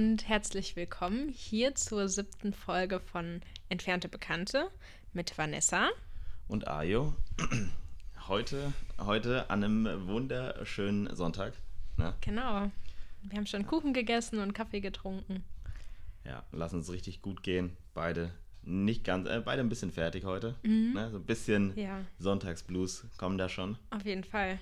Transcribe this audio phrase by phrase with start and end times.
[0.00, 4.70] und herzlich willkommen hier zur siebten Folge von Entfernte Bekannte
[5.12, 5.90] mit Vanessa
[6.48, 7.14] und Ayo.
[8.26, 11.52] Heute, heute an einem wunderschönen Sonntag.
[11.98, 12.14] Ne?
[12.22, 12.70] Genau.
[13.24, 15.44] Wir haben schon Kuchen gegessen und Kaffee getrunken.
[16.24, 17.76] Ja, lass uns richtig gut gehen.
[17.92, 18.30] Beide
[18.62, 20.54] nicht ganz, äh, beide ein bisschen fertig heute.
[20.62, 20.94] Mhm.
[20.94, 21.10] Ne?
[21.10, 22.00] So ein bisschen ja.
[22.18, 23.76] Sonntagsblues kommen da schon.
[23.90, 24.58] Auf jeden Fall.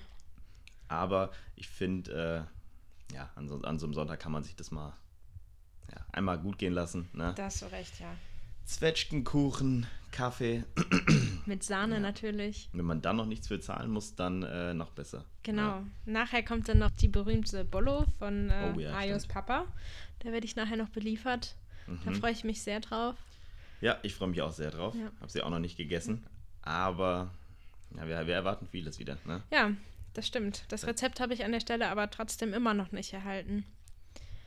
[0.89, 2.47] Aber ich finde,
[3.09, 4.97] äh, ja, an so, an so, einem Sonntag kann man sich das mal
[5.93, 7.09] ja, einmal gut gehen lassen.
[7.13, 7.33] Ne?
[7.35, 8.13] Da hast du recht, ja.
[8.65, 10.63] Zwetschgenkuchen, Kaffee.
[11.45, 11.99] Mit Sahne ja.
[11.99, 12.69] natürlich.
[12.73, 15.25] Wenn man dann noch nichts für zahlen muss, dann äh, noch besser.
[15.43, 15.61] Genau.
[15.61, 15.85] Ja.
[16.05, 19.65] Nachher kommt dann noch die berühmte Bollo von äh, oh, ja, Ayos Papa.
[20.19, 21.55] Da werde ich nachher noch beliefert.
[21.87, 21.99] Mhm.
[22.05, 23.15] Da freue ich mich sehr drauf.
[23.81, 24.93] Ja, ich freue mich auch sehr drauf.
[25.19, 26.25] Habe sie auch noch nicht gegessen.
[26.61, 27.31] Aber
[27.95, 29.17] ja, wir, wir erwarten vieles wieder.
[29.25, 29.41] Ne?
[29.51, 29.71] Ja,
[30.13, 30.65] das stimmt.
[30.67, 33.65] Das Rezept habe ich an der Stelle aber trotzdem immer noch nicht erhalten.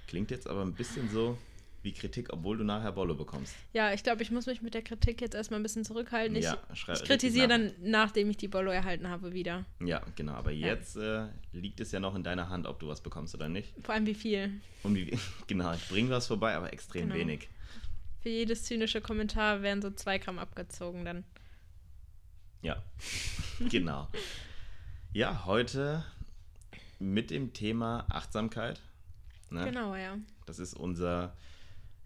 [0.06, 1.38] Klingt jetzt aber ein bisschen so
[1.82, 3.54] wie Kritik, obwohl du nachher Bollo bekommst.
[3.72, 6.36] Ja, ich glaube, ich muss mich mit der Kritik jetzt erstmal ein bisschen zurückhalten.
[6.36, 9.64] Ich, ja, ich kritisiere dann, nachdem ich die Bollo erhalten habe, wieder.
[9.80, 10.32] Ja, genau.
[10.34, 10.68] Aber ja.
[10.68, 13.74] jetzt äh, liegt es ja noch in deiner Hand, ob du was bekommst oder nicht.
[13.82, 14.60] Vor allem wie viel.
[14.84, 17.16] Und wie, genau, ich bringe was vorbei, aber extrem genau.
[17.16, 17.48] wenig.
[18.20, 21.24] Für jedes zynische Kommentar werden so zwei Gramm abgezogen dann.
[22.62, 22.80] Ja,
[23.70, 24.08] genau.
[25.12, 26.04] Ja, heute
[27.00, 28.80] mit dem Thema Achtsamkeit.
[29.52, 29.64] Ne?
[29.64, 30.18] Genau, ja.
[30.46, 31.34] Das ist unser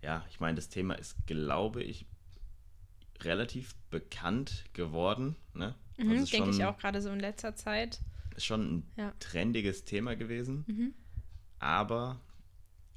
[0.06, 2.06] ja, ich meine, das Thema ist, glaube ich,
[3.22, 5.36] relativ bekannt geworden.
[5.52, 5.74] Ne?
[5.96, 8.00] Mhm, also denke ich auch gerade so in letzter Zeit.
[8.36, 9.12] Ist schon ein ja.
[9.18, 10.94] trendiges Thema gewesen, mhm.
[11.58, 12.20] aber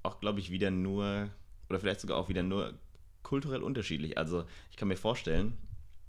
[0.03, 1.29] auch, glaube ich, wieder nur,
[1.69, 2.77] oder vielleicht sogar auch wieder nur
[3.23, 4.17] kulturell unterschiedlich.
[4.17, 5.57] Also ich kann mir vorstellen,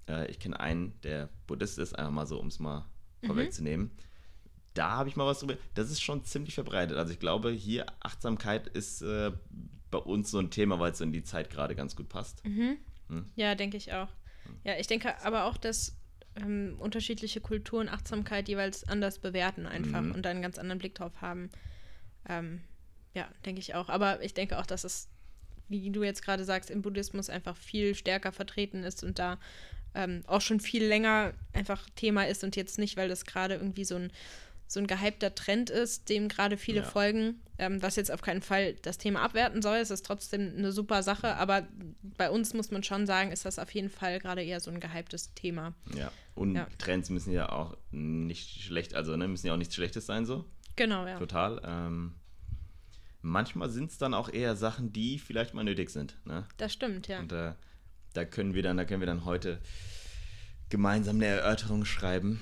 [0.08, 2.84] äh, ich kenne einen, der Buddhist ist, einfach mal so, um es mal
[3.22, 3.90] mhm.
[4.80, 5.58] Da habe ich mal was drüber.
[5.74, 6.96] Das ist schon ziemlich verbreitet.
[6.96, 9.30] Also ich glaube, hier Achtsamkeit ist äh,
[9.90, 12.42] bei uns so ein Thema, weil es in die Zeit gerade ganz gut passt.
[12.46, 12.78] Mhm.
[13.10, 13.26] Hm?
[13.36, 14.08] Ja, denke ich auch.
[14.64, 15.98] Ja, ich denke aber auch, dass
[16.34, 20.12] ähm, unterschiedliche Kulturen Achtsamkeit jeweils anders bewerten einfach mhm.
[20.12, 21.50] und einen ganz anderen Blick drauf haben.
[22.26, 22.62] Ähm,
[23.12, 23.90] ja, denke ich auch.
[23.90, 25.10] Aber ich denke auch, dass es,
[25.68, 29.38] wie du jetzt gerade sagst, im Buddhismus einfach viel stärker vertreten ist und da
[29.94, 33.84] ähm, auch schon viel länger einfach Thema ist und jetzt nicht, weil das gerade irgendwie
[33.84, 34.10] so ein
[34.70, 36.84] so ein gehypter Trend ist, dem gerade viele ja.
[36.84, 39.78] folgen, ähm, was jetzt auf keinen Fall das Thema abwerten soll.
[39.78, 41.66] Es ist trotzdem eine super Sache, aber
[42.16, 44.78] bei uns muss man schon sagen, ist das auf jeden Fall gerade eher so ein
[44.78, 45.74] gehyptes Thema.
[45.96, 46.68] Ja, und ja.
[46.78, 50.44] Trends müssen ja auch nicht schlecht, also ne, müssen ja auch nichts Schlechtes sein, so.
[50.76, 51.18] Genau, ja.
[51.18, 51.60] Total.
[51.64, 52.14] Ähm,
[53.22, 56.16] manchmal sind es dann auch eher Sachen, die vielleicht mal nötig sind.
[56.24, 56.46] Ne?
[56.58, 57.18] Das stimmt, ja.
[57.18, 57.54] Und äh,
[58.14, 59.60] da können wir dann, da können wir dann heute
[60.68, 62.40] gemeinsam eine Erörterung schreiben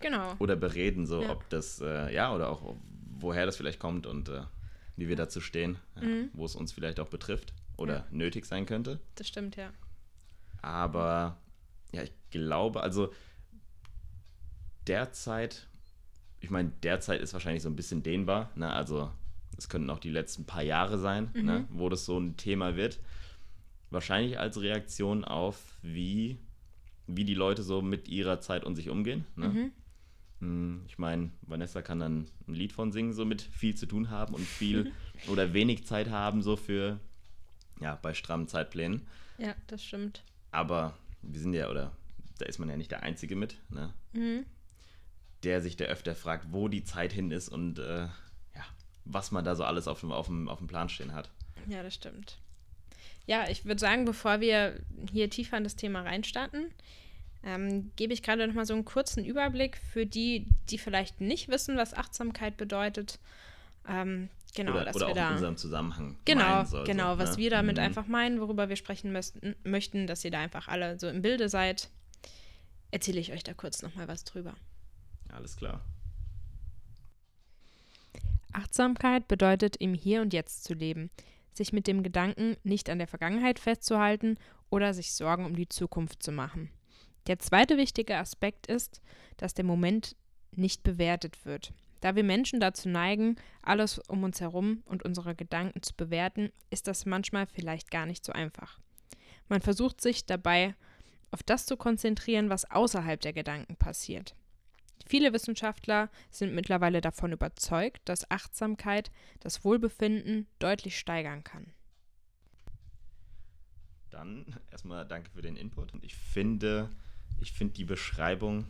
[0.00, 0.34] Genau.
[0.38, 1.30] Oder bereden, so ja.
[1.30, 2.76] ob das, äh, ja, oder auch
[3.18, 4.42] woher das vielleicht kommt und äh,
[4.96, 6.30] wie wir dazu stehen, mhm.
[6.32, 9.00] wo es uns vielleicht auch betrifft oder nötig sein könnte.
[9.14, 9.70] Das stimmt, ja.
[10.62, 11.38] Aber
[11.92, 13.12] ja, ich glaube, also
[14.86, 15.68] derzeit,
[16.40, 18.72] ich meine, derzeit ist wahrscheinlich so ein bisschen dehnbar, ne?
[18.72, 19.10] also
[19.56, 21.44] es könnten auch die letzten paar Jahre sein, mhm.
[21.44, 21.64] ne?
[21.70, 23.00] wo das so ein Thema wird.
[23.90, 26.38] Wahrscheinlich als Reaktion auf, wie,
[27.06, 29.26] wie die Leute so mit ihrer Zeit und sich umgehen.
[29.34, 29.48] Ne?
[29.48, 29.72] Mhm.
[30.40, 34.10] Hm, ich meine, Vanessa kann dann ein Lied von singen, so mit viel zu tun
[34.10, 34.92] haben und viel
[35.28, 36.98] oder wenig Zeit haben, so für,
[37.80, 39.06] ja, bei strammen Zeitplänen.
[39.38, 40.22] Ja, das stimmt.
[40.50, 41.92] Aber wir sind ja, oder
[42.38, 43.92] da ist man ja nicht der Einzige mit, ne?
[44.12, 44.44] Mhm.
[45.42, 48.66] Der sich da öfter fragt, wo die Zeit hin ist und äh, ja,
[49.04, 51.30] was man da so alles auf dem, auf, dem, auf dem Plan stehen hat.
[51.66, 52.38] Ja, das stimmt.
[53.26, 54.80] Ja, ich würde sagen, bevor wir
[55.10, 56.66] hier tiefer in das Thema reinstarten,
[57.42, 61.48] ähm, gebe ich gerade noch mal so einen kurzen Überblick für die, die vielleicht nicht
[61.48, 63.18] wissen, was Achtsamkeit bedeutet.
[63.88, 66.16] Ähm, genau, oder, dass oder wir auch da, in unserem Zusammenhang.
[66.24, 67.38] Genau, soll, genau, was ne?
[67.38, 67.82] wir damit mhm.
[67.82, 71.48] einfach meinen, worüber wir sprechen müssten, möchten, dass ihr da einfach alle so im Bilde
[71.48, 71.88] seid.
[72.90, 74.54] Erzähle ich euch da kurz noch mal was drüber.
[75.32, 75.80] Alles klar.
[78.52, 81.10] Achtsamkeit bedeutet, im Hier und Jetzt zu leben,
[81.54, 84.36] sich mit dem Gedanken nicht an der Vergangenheit festzuhalten
[84.70, 86.70] oder sich Sorgen um die Zukunft zu machen.
[87.30, 89.00] Der zweite wichtige Aspekt ist,
[89.36, 90.16] dass der Moment
[90.50, 91.72] nicht bewertet wird.
[92.00, 96.88] Da wir Menschen dazu neigen, alles um uns herum und unsere Gedanken zu bewerten, ist
[96.88, 98.80] das manchmal vielleicht gar nicht so einfach.
[99.48, 100.74] Man versucht sich dabei
[101.30, 104.34] auf das zu konzentrieren, was außerhalb der Gedanken passiert.
[105.06, 111.72] Viele Wissenschaftler sind mittlerweile davon überzeugt, dass Achtsamkeit das Wohlbefinden deutlich steigern kann.
[114.10, 115.92] Dann erstmal danke für den Input.
[116.02, 116.90] Ich finde,
[117.40, 118.66] ich finde, die Beschreibung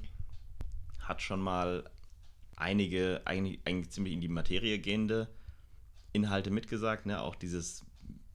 [1.00, 1.88] hat schon mal
[2.56, 5.28] einige, eigentlich, eigentlich ziemlich in die Materie gehende
[6.12, 7.06] Inhalte mitgesagt.
[7.06, 7.20] Ne?
[7.20, 7.84] Auch dieses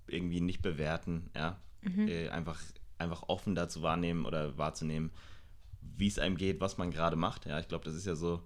[0.07, 1.59] irgendwie nicht bewerten, ja.
[1.81, 2.07] Mhm.
[2.07, 2.61] Äh, einfach,
[2.97, 5.11] einfach offen dazu wahrnehmen oder wahrzunehmen,
[5.81, 7.45] wie es einem geht, was man gerade macht.
[7.45, 8.41] Ja, ich glaube, das ist ja so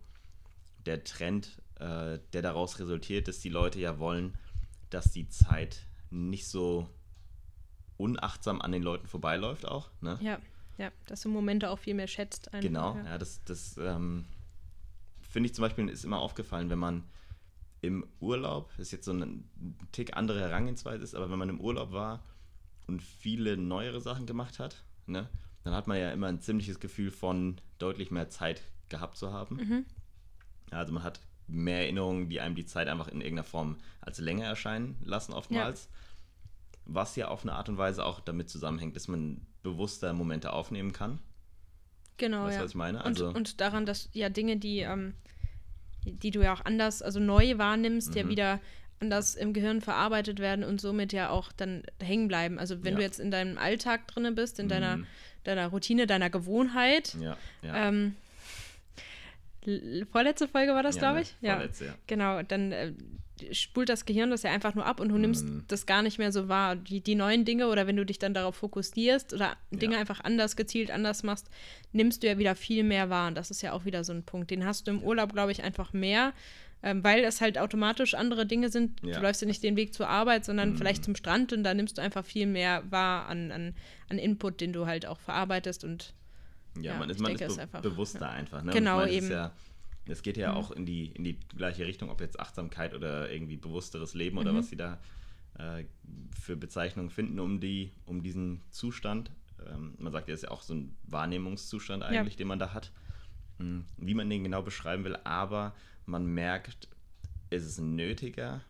[0.86, 4.38] der Trend, äh, der daraus resultiert, dass die Leute ja wollen,
[4.90, 6.90] dass die Zeit nicht so
[7.98, 9.90] unachtsam an den Leuten vorbeiläuft auch.
[10.02, 10.18] Ne?
[10.22, 10.40] Ja,
[10.80, 12.54] ja, dass du Momente auch viel mehr schätzt.
[12.54, 14.26] Einfach, genau, ja, ja das, das ähm,
[15.22, 17.04] finde ich zum Beispiel ist immer aufgefallen, wenn man
[17.82, 19.48] im Urlaub, das ist jetzt so ein
[19.92, 22.24] Tick andere Herangehensweise ist, aber wenn man im Urlaub war
[22.88, 25.30] und viele neuere Sachen gemacht hat, ne,
[25.64, 29.58] dann hat man ja immer ein ziemliches Gefühl von deutlich mehr Zeit gehabt zu haben.
[29.58, 29.86] Mhm.
[30.72, 34.46] Also man hat mehr Erinnerungen, die einem die Zeit einfach in irgendeiner Form als länger
[34.46, 35.86] erscheinen lassen, oftmals.
[35.86, 35.92] Ja.
[36.92, 40.94] Was ja auf eine Art und Weise auch damit zusammenhängt, dass man bewusster Momente aufnehmen
[40.94, 41.20] kann.
[42.18, 42.46] Genau.
[42.46, 42.64] Weißt ja.
[42.64, 43.04] was ich meine?
[43.04, 45.14] Also, und, und daran, dass ja Dinge, die, ähm,
[46.06, 48.18] die du ja auch anders, also neu wahrnimmst, mhm.
[48.18, 48.60] ja wieder
[49.00, 52.60] anders im Gehirn verarbeitet werden und somit ja auch dann hängen bleiben.
[52.60, 52.98] Also wenn ja.
[52.98, 54.70] du jetzt in deinem Alltag drin bist, in mhm.
[54.70, 55.00] deiner,
[55.44, 57.88] deiner Routine, deiner Gewohnheit, ja, ja.
[57.88, 58.16] Ähm,
[60.12, 61.36] vorletzte Folge war das, ja, glaube ich.
[61.42, 61.96] Ne, vorletzte, ja.
[62.08, 62.94] Genau, dann äh,
[63.52, 65.60] spult das Gehirn das ja einfach nur ab und du nimmst mm.
[65.68, 66.76] das gar nicht mehr so wahr.
[66.76, 70.00] Die, die neuen Dinge oder wenn du dich dann darauf fokussierst oder Dinge ja.
[70.00, 71.50] einfach anders gezielt anders machst,
[71.92, 73.28] nimmst du ja wieder viel mehr wahr.
[73.28, 74.52] Und das ist ja auch wieder so ein Punkt.
[74.52, 76.34] Den hast du im Urlaub, glaube ich, einfach mehr,
[76.84, 79.02] ähm, weil es halt automatisch andere Dinge sind.
[79.04, 79.16] Ja.
[79.16, 80.78] Du läufst ja nicht den Weg zur Arbeit, sondern mm.
[80.78, 83.76] vielleicht zum Strand und da nimmst du einfach viel mehr wahr an, an,
[84.10, 86.14] an Input, den du halt auch verarbeitest und
[86.76, 88.30] ja, ja man ist, man denke, ist, be einfach, bewusster ja.
[88.30, 88.64] einfach.
[88.64, 88.72] Ne?
[88.72, 89.26] Genau, meine, eben.
[89.26, 89.52] Es, ja,
[90.08, 90.58] es geht ja mhm.
[90.58, 94.42] auch in die, in die gleiche Richtung, ob jetzt Achtsamkeit oder irgendwie bewussteres Leben mhm.
[94.42, 95.00] oder was sie da
[95.58, 95.86] äh,
[96.40, 99.32] für Bezeichnungen finden, um, die, um diesen Zustand.
[99.68, 102.74] Ähm, man sagt ja, es ist ja auch so ein Wahrnehmungszustand eigentlich, den man da
[102.74, 102.92] hat.
[103.58, 103.86] Mhm.
[103.98, 105.76] Wie man den genau beschreiben will, aber
[106.06, 106.88] man merkt,
[107.50, 108.62] es ist nötiger,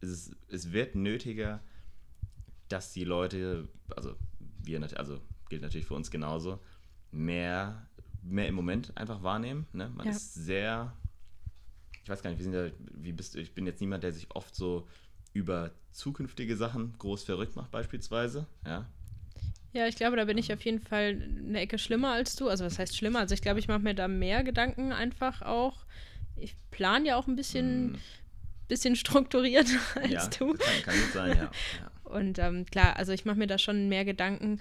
[0.00, 1.60] es, ist, es wird nötiger,
[2.68, 4.16] dass die Leute, also
[4.62, 6.60] wir, also gilt natürlich für uns genauso,
[7.12, 7.86] mehr,
[8.22, 9.66] mehr im Moment einfach wahrnehmen.
[9.72, 9.90] Ne?
[9.94, 10.12] Man ja.
[10.12, 10.96] ist sehr,
[12.02, 14.12] ich weiß gar nicht, wie, sind da, wie bist du, ich bin jetzt niemand, der
[14.12, 14.88] sich oft so
[15.32, 18.46] über zukünftige Sachen groß verrückt macht, beispielsweise.
[18.64, 18.86] Ja,
[19.72, 22.48] ja, ich glaube, da bin ich auf jeden Fall eine Ecke schlimmer als du.
[22.48, 23.20] Also, was heißt schlimmer?
[23.20, 25.86] Also, ich glaube, ich mache mir da mehr Gedanken einfach auch.
[26.36, 27.98] Ich plane ja auch ein bisschen, mm.
[28.66, 30.54] bisschen strukturiert als ja, du.
[30.54, 31.44] Kann, kann gut sein, ja.
[31.44, 31.50] ja.
[32.02, 34.60] Und ähm, klar, also ich mache mir da schon mehr Gedanken,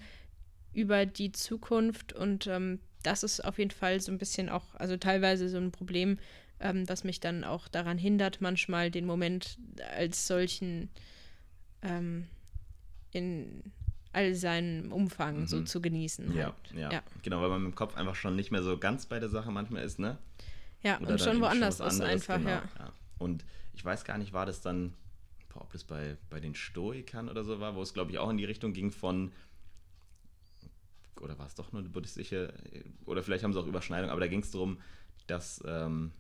[0.74, 4.98] über die Zukunft und ähm, das ist auf jeden Fall so ein bisschen auch, also
[4.98, 6.20] teilweise so ein Problem,
[6.60, 9.58] ähm, was mich dann auch daran hindert, manchmal den Moment
[9.96, 10.90] als solchen
[11.82, 12.28] ähm,
[13.12, 13.64] in
[14.12, 15.48] all seinem Umfang mhm.
[15.48, 16.36] so zu genießen.
[16.36, 16.56] Ja, halt.
[16.74, 19.30] ja, ja, genau, weil man im Kopf einfach schon nicht mehr so ganz bei der
[19.30, 20.18] Sache manchmal ist, ne?
[20.82, 22.64] Ja, Oder und schon woanders schon ist einfach, genau, ja.
[22.80, 22.94] ja.
[23.18, 24.94] Und ich weiß gar nicht, war das dann,
[25.54, 28.38] ob das bei, bei den Stoikern oder so war, wo es, glaube ich, auch in
[28.38, 29.32] die Richtung ging von,
[31.20, 32.54] oder war es doch nur eine buddhistische,
[33.06, 34.80] oder vielleicht haben sie auch Überschneidung, aber da ging es darum,
[35.28, 36.12] dass ähm,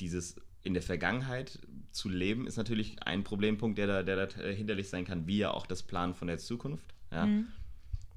[0.00, 1.58] dieses in der Vergangenheit
[1.92, 5.50] zu leben, ist natürlich ein Problempunkt, der da, der da hinderlich sein kann, wie ja
[5.50, 6.94] auch das Planen von der Zukunft.
[7.10, 7.26] Ja?
[7.26, 7.46] Mhm.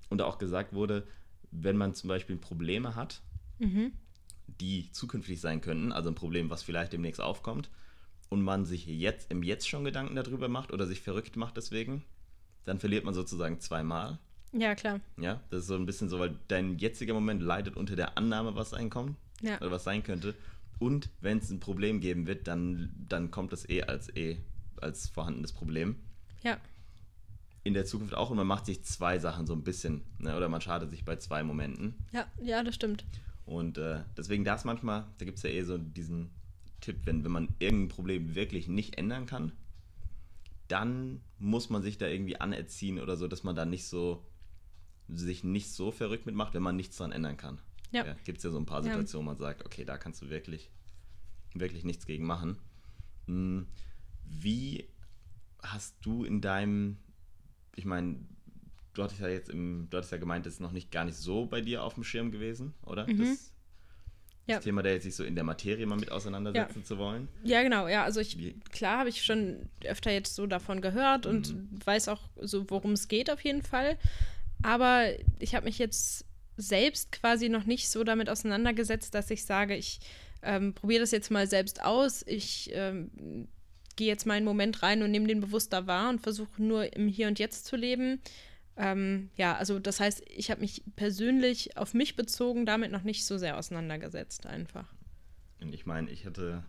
[0.09, 1.07] Und da auch gesagt wurde,
[1.51, 3.21] wenn man zum Beispiel Probleme hat,
[3.59, 3.93] mhm.
[4.47, 7.69] die zukünftig sein könnten, also ein Problem, was vielleicht demnächst aufkommt,
[8.29, 12.03] und man sich jetzt im Jetzt schon Gedanken darüber macht oder sich verrückt macht deswegen,
[12.63, 14.19] dann verliert man sozusagen zweimal.
[14.53, 14.99] Ja, klar.
[15.17, 18.55] Ja, das ist so ein bisschen so, weil dein jetziger Moment leidet unter der Annahme,
[18.55, 19.57] was einkommt ja.
[19.57, 20.35] oder was sein könnte.
[20.79, 24.37] Und wenn es ein Problem geben wird, dann, dann kommt das eh als eh
[24.81, 25.95] als vorhandenes Problem.
[26.43, 26.57] Ja.
[27.63, 30.35] In der Zukunft auch und man macht sich zwei Sachen so ein bisschen, ne?
[30.35, 31.93] oder man schadet sich bei zwei Momenten.
[32.11, 33.05] Ja, ja, das stimmt.
[33.45, 36.31] Und äh, deswegen das manchmal, da gibt es ja eh so diesen
[36.79, 39.51] Tipp, wenn, wenn man irgendein Problem wirklich nicht ändern kann,
[40.67, 44.25] dann muss man sich da irgendwie anerziehen oder so, dass man da nicht so
[45.13, 47.59] sich nicht so verrückt mitmacht, wenn man nichts daran ändern kann.
[47.91, 48.05] Ja.
[48.05, 50.29] ja Gibt es ja so ein paar Situationen, wo man sagt, okay, da kannst du
[50.29, 50.69] wirklich,
[51.53, 52.57] wirklich nichts gegen machen.
[53.27, 53.67] Hm,
[54.23, 54.87] wie
[55.61, 56.97] hast du in deinem,
[57.75, 58.19] ich meine,
[58.93, 61.17] du hattest ja jetzt im, du hattest ja gemeint, das ist noch nicht gar nicht
[61.17, 63.07] so bei dir auf dem Schirm gewesen, oder?
[63.07, 63.19] Mhm.
[63.19, 63.53] Das,
[64.47, 64.55] ja.
[64.55, 66.85] das Thema, der jetzt sich so in der Materie mal mit auseinandersetzen ja.
[66.85, 67.27] zu wollen.
[67.43, 68.03] Ja, genau, ja.
[68.03, 71.31] Also ich, klar habe ich schon öfter jetzt so davon gehört mhm.
[71.31, 73.97] und weiß auch so, worum es geht auf jeden Fall.
[74.63, 75.07] Aber
[75.39, 76.25] ich habe mich jetzt
[76.57, 79.99] selbst quasi noch nicht so damit auseinandergesetzt, dass ich sage, ich
[80.43, 82.23] ähm, probiere das jetzt mal selbst aus.
[82.27, 83.47] Ich ähm,
[83.95, 87.07] gehe jetzt mal einen Moment rein und nehme den bewusster wahr und versuche nur im
[87.07, 88.21] Hier und Jetzt zu leben.
[88.77, 93.25] Ähm, ja, also das heißt, ich habe mich persönlich auf mich bezogen damit noch nicht
[93.25, 94.93] so sehr auseinandergesetzt, einfach.
[95.59, 96.63] Und ich meine, ich hätte,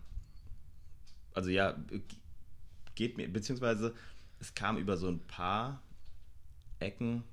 [1.33, 1.75] also ja,
[2.95, 3.95] geht mir, beziehungsweise
[4.39, 5.81] es kam über so ein paar
[6.79, 7.23] Ecken,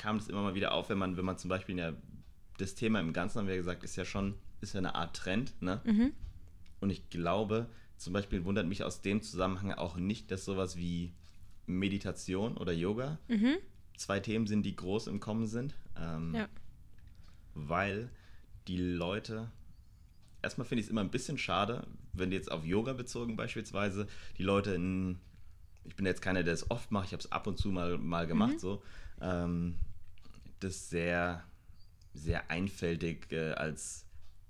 [0.00, 1.92] kam es immer mal wieder auf, wenn man, wenn man zum Beispiel ja,
[2.58, 5.60] das Thema im Ganzen, haben wir gesagt, ist ja schon, ist ja eine Art Trend,
[5.60, 5.80] ne?
[5.84, 6.12] Mhm.
[6.80, 11.12] Und ich glaube, zum Beispiel wundert mich aus dem Zusammenhang auch nicht, dass sowas wie
[11.66, 13.56] Meditation oder Yoga Mhm.
[13.96, 15.74] zwei Themen sind, die groß im Kommen sind.
[15.98, 16.48] Ähm, Ja.
[17.54, 18.10] Weil
[18.68, 19.50] die Leute,
[20.42, 24.06] erstmal finde ich es immer ein bisschen schade, wenn jetzt auf Yoga bezogen beispielsweise,
[24.38, 25.18] die Leute in,
[25.84, 27.98] ich bin jetzt keiner, der es oft macht, ich habe es ab und zu mal,
[27.98, 28.58] mal gemacht, Mhm.
[28.58, 28.82] so,
[29.20, 29.76] ähm,
[30.60, 31.44] das sehr,
[32.14, 34.04] sehr einfältig äh, als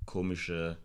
[0.07, 0.77] komische,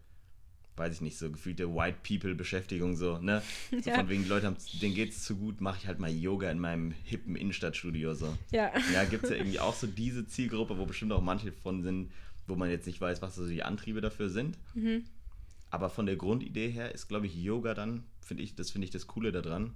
[0.78, 3.42] weiß ich nicht, so gefühlte White People-Beschäftigung, so, ne?
[3.82, 3.96] So Ja.
[3.96, 6.92] von wegen, Leute haben, denen geht's zu gut, mache ich halt mal Yoga in meinem
[7.04, 8.38] hippen Innenstadtstudio, so.
[8.52, 8.72] Ja.
[8.94, 12.12] Ja, gibt es ja irgendwie auch so diese Zielgruppe, wo bestimmt auch manche von sind,
[12.48, 14.58] wo man jetzt nicht weiß, was so die Antriebe dafür sind.
[14.74, 15.06] Mhm.
[15.72, 18.92] Aber von der Grundidee her ist, glaube ich, Yoga dann, finde ich, das finde ich
[18.92, 19.74] das Coole daran.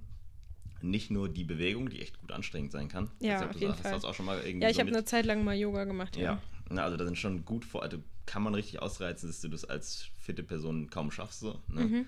[0.82, 3.10] Nicht nur die Bewegung, die echt gut anstrengend sein kann.
[3.20, 3.92] Ja, auf jeden sagst, Fall.
[3.92, 5.84] Hast du auch schon mal irgendwie Ja, ich so habe eine Zeit lang mal Yoga
[5.84, 6.16] gemacht.
[6.16, 6.22] Ja.
[6.22, 9.48] ja, na, also da sind schon gut vor, also kann man richtig ausreizen, dass du
[9.48, 11.40] das als fitte Person kaum schaffst.
[11.40, 11.80] So, ne?
[11.84, 12.06] Mhm.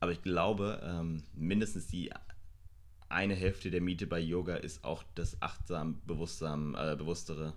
[0.00, 2.10] Aber ich glaube, ähm, mindestens die
[3.08, 7.54] eine Hälfte der Miete bei Yoga ist auch das achtsam, bewusstsam, äh, bewusstere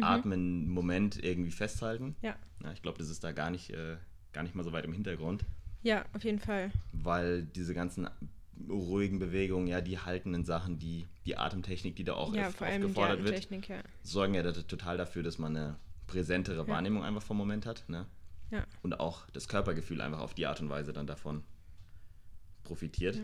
[0.00, 2.06] Atmen, Moment irgendwie festhalten.
[2.06, 2.16] Mhm.
[2.22, 2.36] Ja.
[2.62, 3.96] Ja, ich glaube, das ist da gar nicht, äh,
[4.32, 5.44] gar nicht mal so weit im Hintergrund,
[5.82, 6.72] ja, auf jeden Fall.
[6.92, 8.08] weil diese ganzen
[8.68, 12.82] ruhigen Bewegungen, ja, die haltenden Sachen, die, die Atemtechnik, die da auch ja, vor allem
[12.82, 13.80] die gefordert wird, Atemtechnik, ja.
[14.02, 16.68] sorgen ja total dafür, dass man eine präsentere Ja.
[16.68, 17.84] Wahrnehmung einfach vom Moment hat.
[17.88, 18.06] Ne?
[18.50, 18.64] Ja.
[18.82, 21.42] Und auch das Körpergefühl einfach auf die Art und Weise dann davon
[22.64, 23.16] profitiert.
[23.16, 23.22] Ja.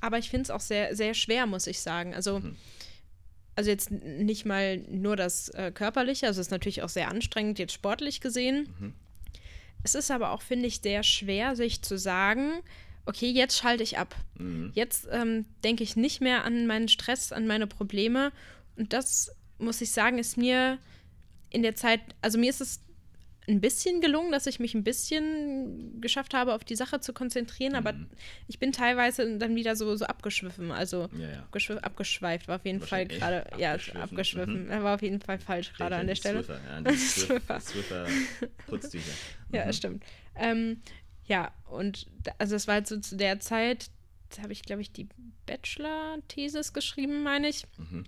[0.00, 2.14] Aber ich finde es auch sehr, sehr schwer, muss ich sagen.
[2.14, 2.56] Also, Mhm.
[3.56, 7.58] also jetzt nicht mal nur das äh, Körperliche, also es ist natürlich auch sehr anstrengend,
[7.58, 8.68] jetzt sportlich gesehen.
[8.78, 8.94] Mhm.
[9.82, 12.60] Es ist aber auch, finde ich, sehr schwer, sich zu sagen,
[13.08, 14.14] okay, jetzt schalte ich ab.
[14.38, 14.70] Mhm.
[14.74, 18.32] Jetzt ähm, denke ich nicht mehr an meinen Stress, an meine Probleme.
[18.76, 20.78] Und das, muss ich sagen, ist mir
[21.50, 22.80] in der Zeit, also mir ist es
[23.48, 27.74] ein bisschen gelungen, dass ich mich ein bisschen geschafft habe, auf die Sache zu konzentrieren,
[27.76, 28.06] aber Mhm.
[28.46, 31.48] ich bin teilweise dann wieder so, so abgeschwiffen, also Ja, ja.
[31.50, 34.66] abgeschw- abgeschweift war auf jeden Fall gerade, ja, abgeschwiffen.
[34.66, 34.82] Mhm.
[34.82, 36.44] War auf jeden Fall falsch gerade an der Stelle.
[36.44, 37.60] Swiffer, ja, die Swiffer.
[37.60, 38.06] Swiffer,
[38.66, 39.12] Putztücher.
[39.50, 39.72] Ja, Mhm.
[39.72, 40.04] stimmt.
[40.36, 40.82] Ähm,
[41.28, 42.06] ja, und
[42.38, 43.90] also es war halt so zu der Zeit,
[44.34, 45.08] da habe ich, glaube ich, die
[45.46, 47.64] Bachelor-Thesis geschrieben, meine ich.
[47.76, 48.04] Mhm.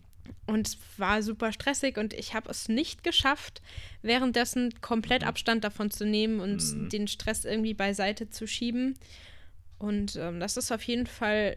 [0.47, 3.63] Und es war super stressig und ich habe es nicht geschafft,
[4.03, 6.89] währenddessen komplett Abstand davon zu nehmen und Mhm.
[6.89, 8.95] den Stress irgendwie beiseite zu schieben.
[9.79, 11.57] Und ähm, das ist auf jeden Fall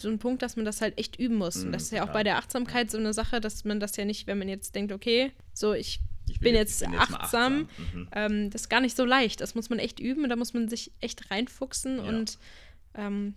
[0.00, 1.56] so ein Punkt, dass man das halt echt üben muss.
[1.56, 2.20] und Mhm, das ist ja auch total.
[2.20, 4.92] bei der Achtsamkeit so eine Sache, dass man das ja nicht, wenn man jetzt denkt,
[4.92, 7.68] okay, so ich Ich bin will jetzt mal achtsam.
[7.92, 8.08] Mhm.
[8.12, 9.40] ähm, das ist gar nicht so leicht.
[9.40, 10.28] Das muss man echt üben.
[10.28, 12.02] Da muss man sich echt reinfuchsen Ja.
[12.04, 12.38] und
[12.94, 13.34] ähm,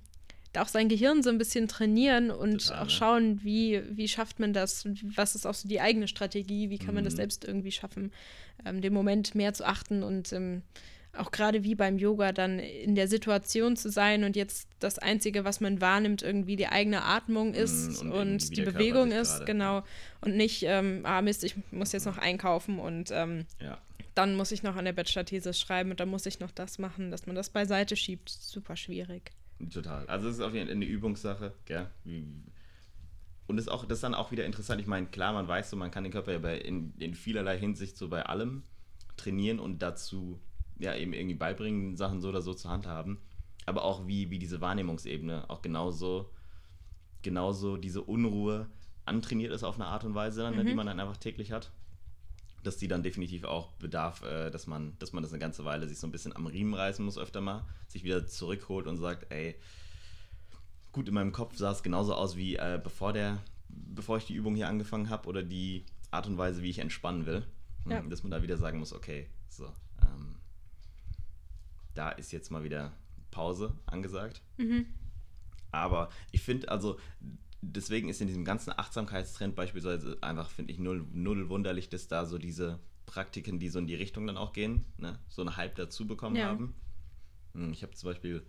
[0.54, 4.39] da auch sein Gehirn so ein bisschen trainieren und Total, auch schauen, wie, wie schafft
[4.39, 4.88] man das?
[5.15, 6.70] Was ist auch so die eigene Strategie?
[6.70, 7.18] Wie kann man das Mhm.
[7.18, 8.13] selbst irgendwie schaffen,
[8.65, 10.62] ähm, den Moment mehr zu achten und ähm,
[11.17, 15.43] auch gerade wie beim Yoga dann in der Situation zu sein und jetzt das Einzige,
[15.45, 19.84] was man wahrnimmt, irgendwie die eigene Atmung ist und und, die Bewegung ist, gerade- genau.
[20.22, 23.77] Und nicht, ähm, ah Mist, ich muss jetzt noch einkaufen und ähm, Ja.
[24.13, 27.12] dann muss ich noch an der Bachelor-Thesis schreiben und dann muss ich noch das machen,
[27.12, 28.29] dass man das beiseite schiebt.
[28.29, 29.31] Super schwierig.
[29.74, 30.05] Total.
[30.07, 31.88] Also es ist auf jeden Fall eine Übungssache, gell?
[33.48, 34.81] Und ist auch, das ist dann auch wieder interessant.
[34.81, 37.57] Ich meine, klar, man weiß so, man kann den Körper ja bei, in, in vielerlei
[37.60, 38.63] Hinsicht so bei allem
[39.17, 40.39] trainieren und dazu
[40.77, 43.20] ja eben irgendwie beibringen, Sachen so oder so zu handhaben.
[43.65, 46.32] Aber auch wie, wie diese Wahrnehmungsebene auch genauso,
[47.22, 48.70] genauso diese Unruhe
[49.05, 51.72] antrainiert ist auf eine Art und Weise, ne, die man dann einfach täglich hat.
[52.63, 55.88] Dass die dann definitiv auch bedarf, äh, dass man, dass man das eine ganze Weile
[55.88, 59.32] sich so ein bisschen am Riemen reißen muss, öfter mal, sich wieder zurückholt und sagt,
[59.32, 59.55] ey,
[60.91, 64.34] gut, in meinem Kopf sah es genauso aus wie äh, bevor der, bevor ich die
[64.34, 67.46] Übung hier angefangen habe oder die Art und Weise, wie ich entspannen will.
[67.88, 68.01] Ja.
[68.01, 69.65] Dass man da wieder sagen muss, okay, so,
[70.01, 70.36] ähm,
[71.96, 72.94] da ist jetzt mal wieder
[73.32, 74.42] Pause angesagt.
[74.58, 74.86] Mhm.
[75.72, 77.00] Aber ich finde, also,
[77.62, 82.25] deswegen ist in diesem ganzen Achtsamkeitstrend beispielsweise einfach, finde ich, null, null wunderlich, dass da
[82.25, 85.75] so diese Praktiken, die so in die Richtung dann auch gehen, ne, so einen Hype
[85.75, 86.48] dazu bekommen Ja.
[86.48, 86.75] haben.
[87.54, 88.46] Hm, Ich habe zum Beispiel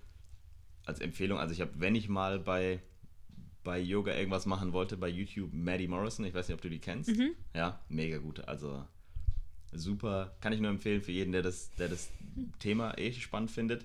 [0.84, 2.80] als Empfehlung, also ich habe, wenn ich mal bei,
[3.64, 6.78] bei Yoga irgendwas machen wollte, bei YouTube Maddie Morrison, ich weiß nicht, ob du die
[6.78, 7.10] kennst.
[7.10, 7.30] Mhm.
[7.54, 8.40] Ja, mega gut.
[8.46, 8.86] Also
[9.72, 12.10] super, kann ich nur empfehlen für jeden, der das, der das
[12.58, 13.84] Thema eh spannend findet.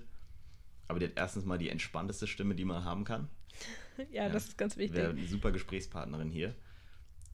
[0.88, 3.28] Aber die hat erstens mal die entspannteste Stimme, die man haben kann.
[4.10, 4.96] Ja, das ist ganz wichtig.
[4.96, 6.54] Wäre eine super Gesprächspartnerin hier.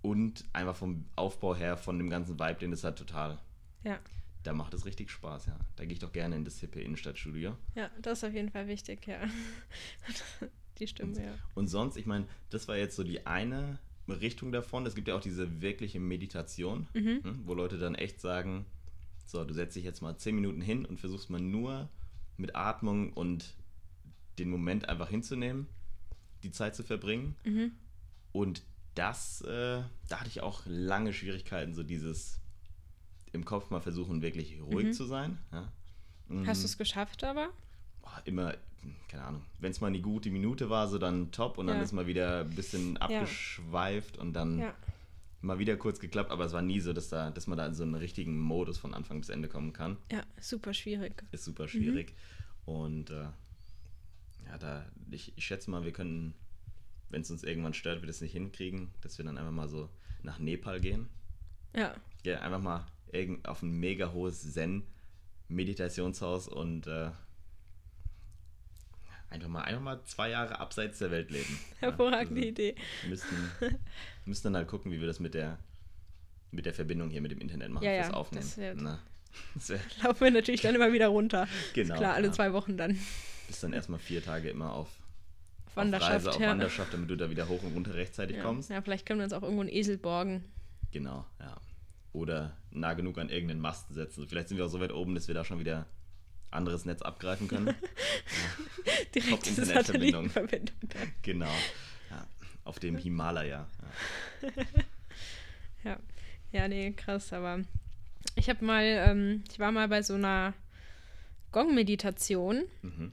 [0.02, 3.38] Und einfach vom Aufbau her, von dem ganzen Vibe, den es hat, total.
[3.85, 4.00] Ja.
[4.43, 5.57] Da macht es richtig Spaß, ja.
[5.76, 7.57] Da gehe ich doch gerne in das hippe Innenstadtstudio.
[7.76, 9.21] ja, das ist auf jeden Fall wichtig, ja.
[10.78, 11.33] die Stimme, ja.
[11.55, 13.78] Und sonst, ich meine, das war jetzt so die eine
[14.11, 14.87] Richtung davon.
[14.87, 17.23] Es gibt ja auch diese wirkliche Meditation, mhm.
[17.23, 18.67] Hm, wo Leute dann echt sagen,
[19.27, 21.88] so, du setzt dich jetzt mal zehn Minuten hin und versuchst mal nur
[22.37, 23.55] mit Atmung und
[24.38, 25.67] den Moment einfach hinzunehmen,
[26.43, 27.37] die Zeit zu verbringen.
[27.45, 27.73] Mhm.
[28.33, 28.62] Und
[28.95, 32.41] das, äh, da hatte ich auch lange Schwierigkeiten, so dieses
[33.33, 34.93] im Kopf mal versuchen, wirklich ruhig mhm.
[34.93, 35.38] zu sein.
[35.53, 35.73] Ja.
[36.47, 37.50] Hast du es geschafft aber?
[38.25, 38.55] Immer,
[39.09, 41.83] keine Ahnung, wenn es mal eine gute Minute war, so dann top und dann ja.
[41.83, 44.23] ist mal wieder ein bisschen abgeschweift ja.
[44.23, 44.75] und dann ja.
[45.41, 47.75] mal wieder kurz geklappt, aber es war nie so, dass, da, dass man da in
[47.75, 49.97] so einen richtigen Modus von Anfang bis Ende kommen kann.
[50.12, 51.25] Ja, super schwierig.
[51.33, 52.15] Ist super schwierig.
[52.67, 52.73] Mhm.
[52.73, 53.29] Und äh,
[54.47, 56.35] ja, da, ich, ich schätze mal, wir können,
[57.11, 59.88] wenn es uns irgendwann stört, wir das nicht hinkriegen, dass wir dann einfach mal so
[60.23, 61.09] nach Nepal gehen.
[61.75, 61.95] Ja.
[62.25, 62.87] Ja, einfach mal
[63.45, 67.11] auf ein mega hohes Zen-Meditationshaus und äh,
[69.31, 71.59] einfach, mal, einfach mal zwei Jahre abseits der Welt leben.
[71.81, 72.75] Hervorragende ja, also Idee.
[73.09, 73.51] Müssten,
[74.25, 75.59] müssten dann halt gucken, wie wir das mit der,
[76.51, 78.45] mit der Verbindung hier mit dem Internet machen, ja, ja, aufnehmen.
[78.45, 78.99] Das wär, Na,
[79.55, 81.47] das wär, laufen wir natürlich dann immer wieder runter.
[81.75, 81.95] Genau.
[81.95, 82.33] Ist klar, alle ja.
[82.33, 82.99] zwei Wochen dann.
[83.47, 84.89] Bist dann erstmal vier Tage immer auf,
[85.75, 88.71] Wanderschaft, auf Reise, auf Wanderschaft, damit du da wieder hoch und runter rechtzeitig kommst.
[88.71, 90.45] Ja, vielleicht können wir uns auch irgendwo einen Esel borgen.
[90.91, 91.57] Genau, ja
[92.13, 94.27] oder nah genug an irgendeinen Mast setzen.
[94.29, 95.87] Vielleicht sind wir auch so weit oben, dass wir da schon wieder
[96.50, 97.75] anderes Netz abgreifen können.
[99.14, 100.31] Direkt Internetverbindung.
[101.23, 101.52] genau.
[102.11, 102.26] Ja,
[102.64, 103.69] auf dem Himalaya.
[104.43, 104.50] Ja.
[105.90, 105.99] ja.
[106.52, 107.61] ja, nee, krass, aber
[108.37, 110.55] ich habe mal, ähm, ich war mal bei so einer
[111.52, 112.64] Gong-Meditation.
[112.83, 113.12] Mhm.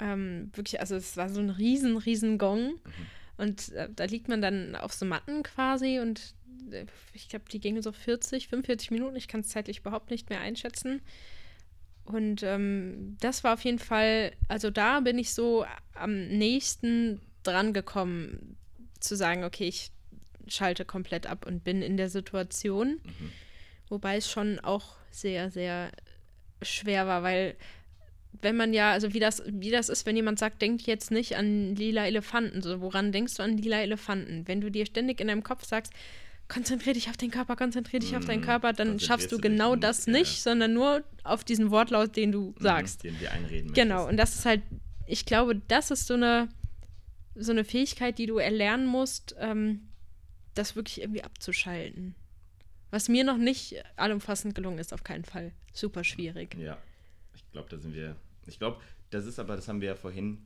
[0.00, 2.72] Ähm, wirklich, also es war so ein riesen, riesen Gong.
[2.72, 3.06] Mhm.
[3.36, 6.34] Und äh, da liegt man dann auf so Matten quasi und
[7.12, 9.16] ich glaube, die gingen so 40, 45 Minuten.
[9.16, 11.00] Ich kann es zeitlich überhaupt nicht mehr einschätzen.
[12.08, 17.74] Und ähm, das war auf jeden Fall, also da bin ich so am nächsten dran
[17.74, 18.56] gekommen,
[18.98, 19.90] zu sagen, okay, ich
[20.46, 23.00] schalte komplett ab und bin in der Situation.
[23.04, 23.32] Mhm.
[23.90, 25.92] Wobei es schon auch sehr, sehr
[26.62, 27.56] schwer war, weil
[28.40, 31.36] wenn man ja, also wie das, wie das ist, wenn jemand sagt, denk jetzt nicht
[31.36, 34.48] an lila Elefanten, so woran denkst du an lila Elefanten?
[34.48, 35.92] Wenn du dir ständig in deinem Kopf sagst,
[36.48, 38.46] konzentrier dich auf den Körper, konzentrier dich mm, auf deinen mhm.
[38.46, 40.50] Körper, dann schaffst du genau das nicht, ja.
[40.50, 43.04] sondern nur auf diesen Wortlaut, den du mhm, sagst.
[43.04, 44.10] Den wir einreden Genau, möchtest.
[44.10, 44.62] und das ist halt,
[45.06, 46.48] ich glaube, das ist so eine,
[47.34, 49.88] so eine Fähigkeit, die du erlernen musst, ähm,
[50.54, 52.14] das wirklich irgendwie abzuschalten.
[52.90, 55.52] Was mir noch nicht allumfassend gelungen ist, auf keinen Fall.
[55.74, 56.56] Super schwierig.
[56.58, 56.78] Ja,
[57.34, 58.16] ich glaube, da sind wir.
[58.46, 58.80] Ich glaube,
[59.10, 60.38] das ist aber, das haben wir ja vorhin,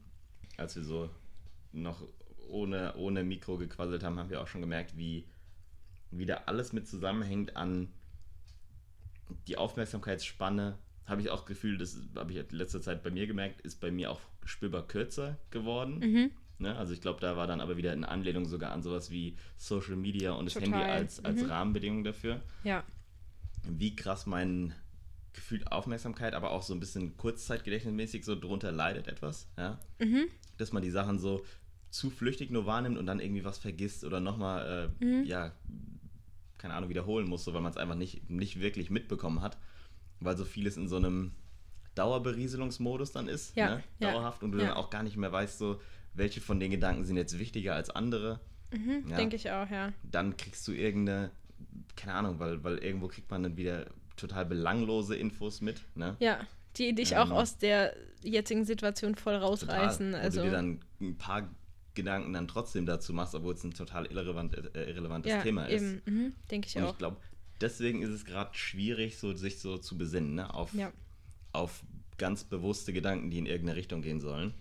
[0.57, 1.09] als wir so
[1.73, 2.03] noch
[2.49, 5.25] ohne, ohne Mikro gequasselt haben, haben wir auch schon gemerkt, wie
[6.13, 7.89] wie da alles mit zusammenhängt an
[9.49, 13.27] die Aufmerksamkeitsspanne, habe ich auch das Gefühl, das habe ich in letzter Zeit bei mir
[13.27, 15.99] gemerkt, ist bei mir auch spürbar kürzer geworden.
[15.99, 16.31] Mhm.
[16.59, 16.77] Ne?
[16.77, 19.97] Also ich glaube, da war dann aber wieder eine Anlehnung sogar an sowas wie Social
[19.97, 20.71] Media und das Total.
[20.71, 21.51] Handy als, als mhm.
[21.51, 22.41] Rahmenbedingung dafür.
[22.63, 22.85] Ja.
[23.65, 24.75] Wie krass mein
[25.33, 29.49] Gefühl Aufmerksamkeit, aber auch so ein bisschen kurzzeitgedächtnismäßig so drunter leidet etwas.
[29.57, 29.81] Ja?
[29.99, 30.27] Mhm.
[30.59, 31.45] Dass man die Sachen so
[31.91, 35.25] zu flüchtig nur wahrnimmt und dann irgendwie was vergisst oder nochmal äh, mhm.
[35.25, 35.53] ja,
[36.63, 39.59] keine Ahnung, wiederholen musste, weil man es einfach nicht, nicht wirklich mitbekommen hat,
[40.21, 41.33] weil so vieles in so einem
[41.97, 43.85] Dauerberieselungsmodus dann ist, ja, ne?
[43.99, 44.67] dauerhaft, ja, und du ja.
[44.67, 45.81] dann auch gar nicht mehr weißt, so,
[46.15, 48.41] welche von den Gedanken sind jetzt wichtiger als andere.
[48.71, 49.09] Mhm.
[49.09, 49.93] Denke ich auch, ja.
[50.05, 51.33] Dann kriegst du irgendeine,
[51.97, 56.17] keine Ahnung, weil, weil irgendwo kriegt man dann wieder total belanglose Infos mit, ne?
[56.21, 56.47] Ja,
[56.77, 60.13] die dich ähm, auch aus der jetzigen Situation voll rausreißen.
[60.13, 60.41] Total, also.
[60.41, 61.51] Wo du dir dann ein paar
[61.95, 66.07] Gedanken dann trotzdem dazu machst, obwohl es ein total irrelevant, äh, irrelevantes ja, Thema ist.
[66.07, 66.93] Mhm, Denke ich Und auch.
[66.93, 67.17] ich glaube,
[67.61, 70.53] deswegen ist es gerade schwierig, so, sich so zu besinnen, ne?
[70.55, 70.93] auf, ja.
[71.53, 71.85] auf
[72.19, 74.55] ganz bewusste Gedanken, die in irgendeine Richtung gehen sollen.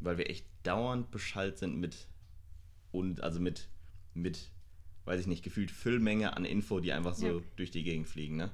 [0.00, 2.06] Weil wir echt dauernd beschallt sind mit
[2.92, 3.68] und also mit,
[4.14, 4.50] mit,
[5.04, 7.44] weiß ich nicht, gefühlt Füllmenge an Info, die einfach so ja.
[7.56, 8.50] durch die Gegend fliegen, ne?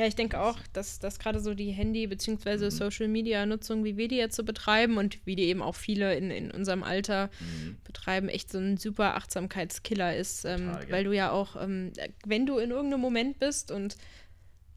[0.00, 2.64] Ja, ich denke auch, dass, dass gerade so die Handy- bzw.
[2.64, 2.70] Mhm.
[2.70, 6.50] Social-Media-Nutzung, wie wir die jetzt so betreiben und wie die eben auch viele in, in
[6.50, 7.76] unserem Alter mhm.
[7.84, 10.44] betreiben, echt so ein super Achtsamkeitskiller ist.
[10.44, 11.92] Ähm, Total, weil du ja auch, ähm,
[12.24, 13.96] wenn du in irgendeinem Moment bist und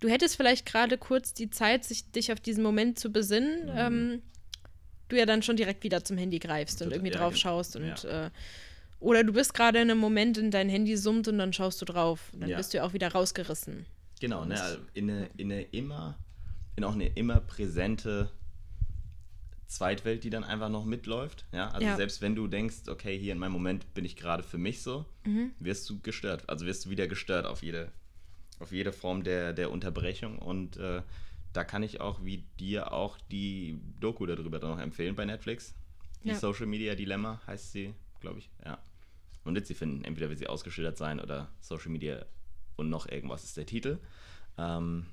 [0.01, 3.77] du hättest vielleicht gerade kurz die Zeit, sich, dich auf diesen Moment zu besinnen, mhm.
[3.77, 4.21] ähm,
[5.07, 7.77] du ja dann schon direkt wieder zum Handy greifst Total, und irgendwie ja, drauf schaust
[7.77, 8.25] und ja.
[8.25, 8.29] äh,
[8.99, 11.85] oder du bist gerade in einem Moment und dein Handy summt und dann schaust du
[11.85, 12.31] drauf.
[12.33, 12.57] Und dann ja.
[12.57, 13.85] bist du ja auch wieder rausgerissen.
[14.19, 16.17] Genau, ne, also in eine, in eine immer,
[16.75, 18.31] in auch eine immer präsente
[19.67, 21.45] Zweitwelt, die dann einfach noch mitläuft.
[21.51, 21.95] Ja, also ja.
[21.95, 25.05] selbst wenn du denkst, okay, hier in meinem Moment bin ich gerade für mich so,
[25.25, 25.51] mhm.
[25.59, 26.47] wirst du gestört.
[26.47, 27.91] Also wirst du wieder gestört auf jede,
[28.59, 30.37] auf jede Form der, der Unterbrechung.
[30.39, 31.01] Und äh,
[31.51, 35.73] da kann ich auch wie dir auch die Doku darüber dann noch empfehlen bei Netflix.
[36.23, 36.35] Die Ja.
[36.35, 38.49] Social Media Dilemma heißt sie, glaube ich.
[38.63, 38.77] Ja.
[39.43, 42.25] Und jetzt sie finden, entweder wird sie ausgeschildert sein oder Social Media
[42.75, 43.99] und noch irgendwas ist der Titel.
[44.57, 45.05] Ähm,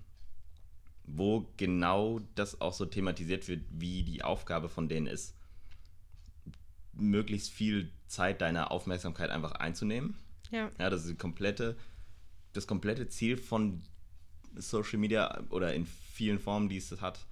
[1.05, 5.35] wo genau das auch so thematisiert wird, wie die Aufgabe von denen ist,
[6.93, 10.17] möglichst viel Zeit deiner Aufmerksamkeit einfach einzunehmen.
[10.51, 10.71] Ja.
[10.79, 11.77] Ja, das ist komplette,
[12.53, 13.83] das komplette Ziel von
[14.55, 17.27] Social Media oder in vielen Formen, die es hat,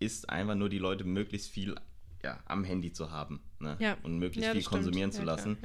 [0.00, 1.74] ist einfach nur die Leute möglichst viel
[2.22, 3.76] ja, am Handy zu haben ne?
[3.78, 3.96] Ja.
[4.02, 4.84] und möglichst ja, viel das stimmt.
[4.84, 5.58] konsumieren zu lassen.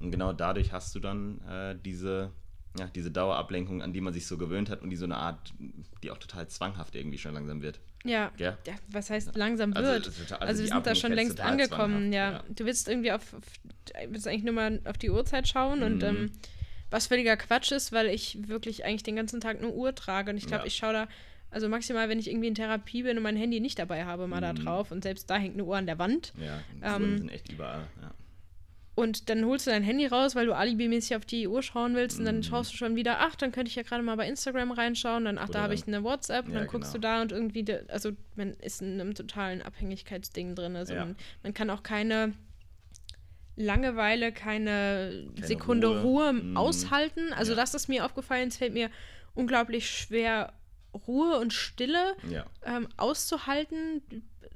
[0.00, 2.32] Und genau dadurch hast du dann äh, diese,
[2.78, 5.52] ja, diese Dauerablenkung, an die man sich so gewöhnt hat und die so eine Art,
[6.02, 7.80] die auch total zwanghaft irgendwie schon langsam wird.
[8.04, 8.30] Ja.
[8.38, 8.56] Ja,
[8.88, 10.04] was heißt langsam Also, wird?
[10.04, 12.32] total- Also, also wir sind da schon längst angekommen, ja.
[12.32, 12.44] ja.
[12.48, 13.42] Du willst irgendwie auf, auf
[14.08, 16.02] willst eigentlich nur mal auf die Uhrzeit schauen und Mhm.
[16.04, 16.30] ähm,
[16.90, 20.38] was völliger Quatsch ist, weil ich wirklich eigentlich den ganzen Tag eine Uhr trage und
[20.38, 20.66] ich glaube, Ja.
[20.66, 21.08] ich schaue da,
[21.50, 24.40] also maximal, wenn ich irgendwie in Therapie bin und mein Handy nicht dabei habe, mal
[24.40, 24.64] da Mhm.
[24.64, 27.50] drauf und selbst da hängt eine Uhr an der Wand Ja, die Ähm, sind echt
[27.52, 27.86] überall.
[28.00, 28.12] Ja.
[28.98, 32.18] Und dann holst du dein Handy raus, weil du alibimäßig auf die Uhr schauen willst
[32.18, 32.42] und dann Mhm.
[32.42, 35.38] schaust du schon wieder, ach, dann könnte ich ja gerade mal bei Instagram reinschauen, dann,
[35.38, 37.14] ach, da Oder habe dann- ich eine WhatsApp und Ja, dann guckst du genau.
[37.16, 40.74] da und irgendwie, de, also man ist in einem totalen Abhängigkeitsding drin.
[40.76, 41.04] Also Ja.
[41.04, 42.32] man, man kann auch keine
[43.56, 46.32] Langeweile, keine, Keine Sekunde Ruhe, Ruhe.
[46.32, 46.56] Mhm.
[46.56, 47.32] aushalten.
[47.32, 47.56] Also Ja.
[47.56, 48.88] das ist mir aufgefallen, es fällt mir
[49.34, 50.52] unglaublich schwer,
[51.06, 52.16] Ruhe und Stille
[52.64, 54.02] ähm, auszuhalten.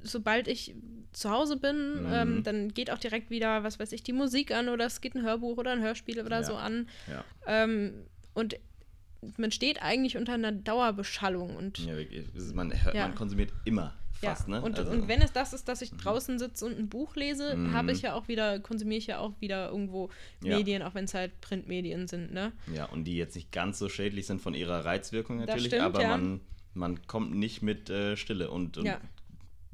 [0.03, 0.75] Sobald ich
[1.13, 2.13] zu Hause bin, Mhm.
[2.13, 5.15] ähm, dann geht auch direkt wieder, was weiß ich, die Musik an oder es geht
[5.15, 6.43] ein Hörbuch oder ein Hörspiel oder Ja.
[6.45, 6.89] so an.
[7.09, 7.25] Ja.
[7.47, 7.93] Ähm,
[8.35, 8.57] und
[9.37, 11.55] man steht eigentlich unter einer Dauerbeschallung.
[11.57, 11.95] Und, ja
[12.55, 14.63] Man, hört, man konsumiert immer fast, ne?
[14.63, 17.57] und, Also- und wenn es das ist, dass ich draußen sitze und ein Buch lese,
[17.57, 17.73] Mhm.
[17.75, 20.11] habe ich ja auch wieder, konsumiere ich ja auch wieder irgendwo.
[20.41, 22.53] Medien, auch wenn es halt Printmedien sind, ne?
[22.73, 26.07] Ja, und die jetzt nicht ganz so schädlich sind von ihrer Reizwirkung natürlich, stimmt, aber
[26.07, 26.41] man,
[26.75, 29.01] man kommt nicht mit äh, Stille und, und Ja.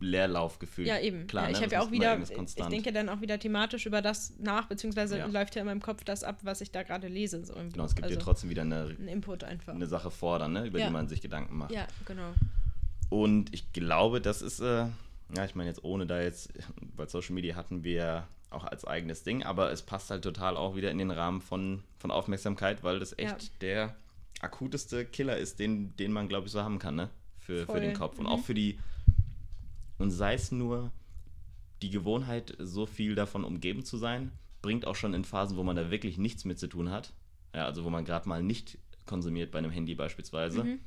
[0.01, 0.87] Leerlaufgefühl.
[0.87, 1.27] Ja, eben.
[1.27, 1.63] Klar, ja, ich ne?
[1.65, 5.27] habe ja auch wieder, ich denke dann auch wieder thematisch über das nach, beziehungsweise Ja.
[5.27, 7.45] läuft ja in meinem Kopf das ab, was ich da gerade lese.
[7.45, 7.73] So irgendwie.
[7.73, 9.75] Genau, es gibt also, dir trotzdem wieder eine, einen Input einfach.
[9.75, 10.67] eine Sache vor, dann, ne?
[10.67, 10.87] über Ja.
[10.87, 11.73] die man sich Gedanken macht.
[11.73, 12.33] Ja, genau.
[13.11, 14.87] Und ich glaube, das ist, äh,
[15.37, 16.51] ja, ich meine jetzt ohne da jetzt,
[16.97, 20.75] weil Social Media hatten wir auch als eigenes Ding, aber es passt halt total auch
[20.77, 23.95] wieder in den Rahmen von, von Aufmerksamkeit, weil das echt der
[24.41, 27.11] akuteste Killer ist, den, den man, glaube ich, so haben kann, ne?
[27.41, 28.19] Für, für den Kopf.
[28.19, 28.31] Und Mhm.
[28.31, 28.79] auch für die,
[29.99, 30.93] und sei es nur
[31.83, 34.33] die Gewohnheit, so viel davon umgeben zu sein,
[34.63, 37.13] bringt auch schon in Phasen, wo man da wirklich nichts mit zu tun hat,
[37.55, 40.79] ja, also wo man gerade mal nicht konsumiert bei einem Handy beispielsweise, Mhm.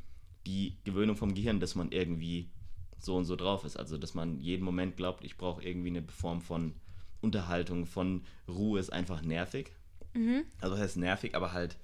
[0.45, 2.49] die Gewöhnung vom Gehirn, dass man irgendwie
[2.99, 3.77] so und so drauf ist.
[3.77, 6.73] Also, dass man jeden Moment glaubt, ich brauche irgendwie eine Form von
[7.21, 9.71] Unterhaltung, von Ruhe, ist einfach nervig.
[10.13, 10.43] Mhm.
[10.59, 11.77] Also, das heißt nervig, aber halt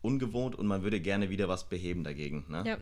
[0.00, 2.44] ungewohnt und man würde gerne wieder was beheben dagegen.
[2.48, 2.64] Ne?
[2.66, 2.78] Ja.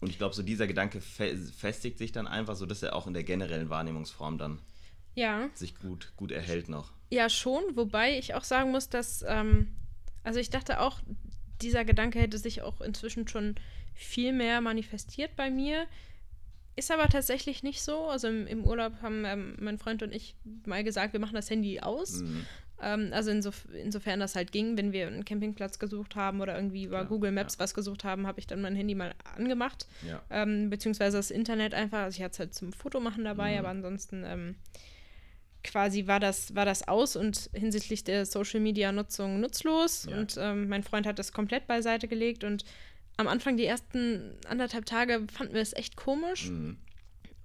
[0.00, 3.06] Und ich glaube, so dieser Gedanke fe festigt sich dann einfach, so dass er auch
[3.06, 4.58] in der generellen Wahrnehmungsform dann
[5.14, 5.50] Ja.
[5.54, 6.90] sich gut, gut erhält noch.
[7.10, 9.68] Ja, schon, wobei ich auch sagen muss, dass, ähm,
[10.24, 11.00] also ich dachte auch,
[11.60, 13.56] dieser Gedanke hätte sich auch inzwischen schon
[13.94, 15.86] viel mehr manifestiert bei mir.
[16.76, 18.08] Ist aber tatsächlich nicht so.
[18.08, 20.34] Also im, im Urlaub haben ähm, mein Freund und ich
[20.64, 22.22] mal gesagt, wir machen das Handy aus.
[22.22, 22.46] Mhm.
[22.82, 26.84] Ähm, also insof insofern das halt ging, wenn wir einen Campingplatz gesucht haben oder irgendwie
[26.84, 27.60] über Klar, Google Maps ja.
[27.60, 29.86] was gesucht haben, habe ich dann mein Handy mal angemacht.
[30.06, 30.22] Ja.
[30.30, 32.00] Ähm, beziehungsweise das Internet einfach.
[32.04, 33.58] Also ich hatte es halt zum Fotomachen dabei, Mhm.
[33.58, 34.54] aber ansonsten ähm,
[35.62, 40.06] quasi war das, war das aus und hinsichtlich der Social Media Nutzung nutzlos.
[40.08, 40.18] Ja.
[40.18, 42.64] Und ähm, mein Freund hat das komplett beiseite gelegt und
[43.16, 46.48] am Anfang die ersten anderthalb Tage fanden wir es echt komisch.
[46.48, 46.78] Mhm.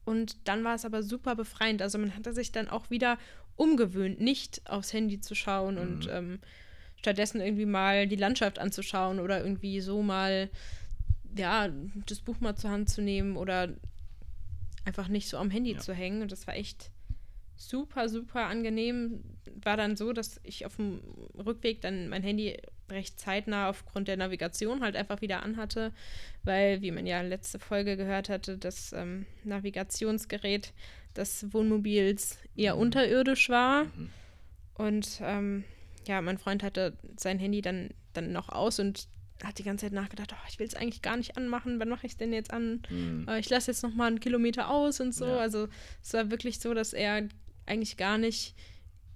[0.05, 1.81] Und dann war es aber super befreiend.
[1.81, 3.17] Also man hatte sich dann auch wieder
[3.55, 6.11] umgewöhnt, nicht aufs Handy zu schauen und Mhm.
[6.11, 6.39] ähm,
[6.97, 10.49] stattdessen irgendwie mal die Landschaft anzuschauen oder irgendwie so mal,
[11.37, 11.69] ja,
[12.07, 13.69] das Buch mal zur Hand zu nehmen oder
[14.85, 15.79] einfach nicht so am Handy Ja.
[15.79, 16.21] zu hängen.
[16.21, 16.91] Und das war echt
[17.57, 19.23] super, super angenehm.
[19.63, 20.99] War dann so, dass ich auf dem
[21.37, 22.57] Rückweg dann mein Handy
[22.89, 25.91] recht zeitnah aufgrund der Navigation halt einfach wieder anhatte,
[26.43, 30.71] weil, wie man ja letzte Folge gehört hatte, das ähm, Navigationsgerät
[31.15, 32.81] des Wohnmobils eher Mhm.
[32.81, 33.85] unterirdisch war.
[33.85, 34.09] Mhm.
[34.75, 35.63] Und ähm,
[36.07, 39.07] ja, mein Freund hatte sein Handy dann, dann noch aus und
[39.43, 42.05] hat die ganze Zeit nachgedacht, oh, ich will es eigentlich gar nicht anmachen, wann mache
[42.05, 42.81] ich es denn jetzt an?
[42.89, 43.25] Mhm.
[43.27, 45.25] Äh, ich lasse jetzt noch mal einen Kilometer aus und so.
[45.25, 45.37] Ja.
[45.37, 45.67] Also
[46.01, 47.27] es war wirklich so, dass er
[47.65, 48.55] eigentlich gar nicht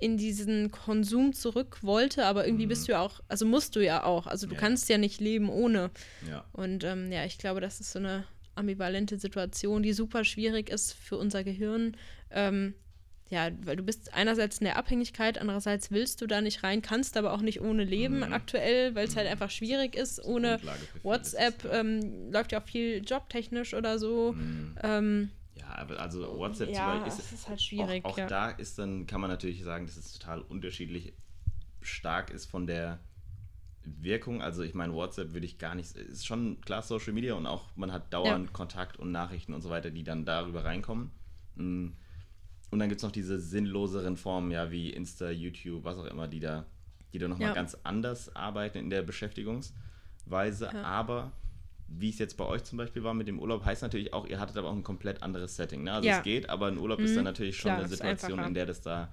[0.02, 2.70] in diesen Konsum zurück wollte, aber irgendwie Mhm.
[2.70, 4.60] bist du ja auch, also musst du ja auch, also du Ja.
[4.60, 5.92] kannst ja nicht leben ohne.
[6.28, 6.46] Ja.
[6.54, 8.26] Und ähm, ja, ich glaube, das ist so eine
[8.60, 11.98] ambivalente Situation, die super schwierig ist für unser Gehirn.
[12.30, 12.76] Ähm,
[13.32, 17.16] ja, weil du bist einerseits in der Abhängigkeit, andererseits willst du da nicht rein, kannst
[17.16, 18.34] aber auch nicht ohne leben Mhm.
[18.34, 20.24] aktuell, weil es halt einfach schwierig ist.
[20.24, 20.60] Ohne
[21.04, 24.34] WhatsApp ist, ähm, läuft ja auch viel jobtechnisch oder so.
[24.34, 24.76] Mhm.
[24.82, 28.28] Ähm, Ja, aber also WhatsApp Ja, zum Beispiel es ist halt schwierig, Auch, auch ja.
[28.28, 31.14] da ist dann, kann man natürlich sagen, dass es total unterschiedlich
[31.82, 33.00] stark ist von der
[33.84, 34.42] Wirkung.
[34.42, 37.66] Also ich meine, WhatsApp würde ich gar nicht, ist schon klar Social Media und auch
[37.76, 41.12] man hat dauernd Kontakt und Nachrichten und so weiter, die dann darüber reinkommen.
[41.56, 41.88] Mm.
[42.72, 46.28] Und dann gibt es noch diese sinnloseren Formen, ja, wie Insta, YouTube, was auch immer,
[46.28, 46.66] die da,
[47.14, 47.54] die da nochmal Ja.
[47.56, 50.66] ganz anders arbeiten in der Beschäftigungsweise.
[50.72, 50.84] Ja.
[50.84, 51.32] Aber
[51.88, 54.40] wie es jetzt bei euch zum Beispiel war mit dem Urlaub, heißt natürlich auch, ihr
[54.40, 55.84] hattet aber auch ein komplett anderes Setting.
[55.84, 55.94] Ne?
[55.94, 56.18] Also Ja.
[56.18, 57.16] es geht, aber ein Urlaub ist Mhm.
[57.16, 59.12] dann natürlich schon Klar, eine ist Situation, in der das da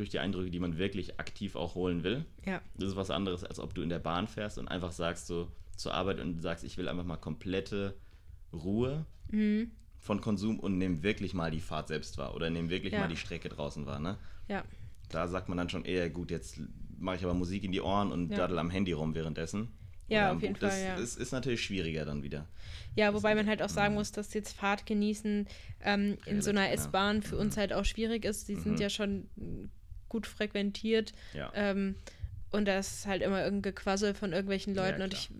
[0.00, 2.60] durch die Eindrücke, die man wirklich aktiv auch holen will, Ja.
[2.76, 5.48] das ist was anderes, als ob du in der Bahn fährst und einfach sagst so
[5.76, 7.94] zur Arbeit und sagst, ich will einfach mal komplette
[8.52, 9.70] Ruhe Mhm.
[9.98, 13.00] von Konsum und nimm wirklich mal die Fahrt selbst wahr oder nimm wirklich Ja.
[13.00, 14.00] mal die Strecke draußen wahr.
[14.00, 14.16] Ne?
[14.48, 14.64] Ja.
[15.10, 16.60] Da sagt man dann schon eher, gut, jetzt
[16.98, 18.38] mache ich aber Musik in die Ohren und Ja.
[18.38, 19.68] daddel am Handy rum währenddessen.
[20.08, 20.60] Ja, auf jeden Buch.
[20.60, 20.94] das Fall, ja.
[20.96, 22.48] ist, ist natürlich schwieriger dann wieder.
[22.96, 23.74] Ja, wobei man halt auch Mhm.
[23.74, 25.46] sagen muss, dass jetzt Fahrt genießen
[25.82, 26.70] ähm, in so einer.
[26.72, 28.48] S-Bahn für uns halt auch schwierig ist.
[28.48, 28.80] Die sind Mhm.
[28.80, 29.28] ja schon
[30.10, 31.14] gut frequentiert.
[31.32, 31.50] Ja.
[31.54, 31.94] Ähm,
[32.50, 35.22] und da ist halt immer irgendein Gequassel von irgendwelchen Ja, Leuten und klar.
[35.22, 35.30] ich,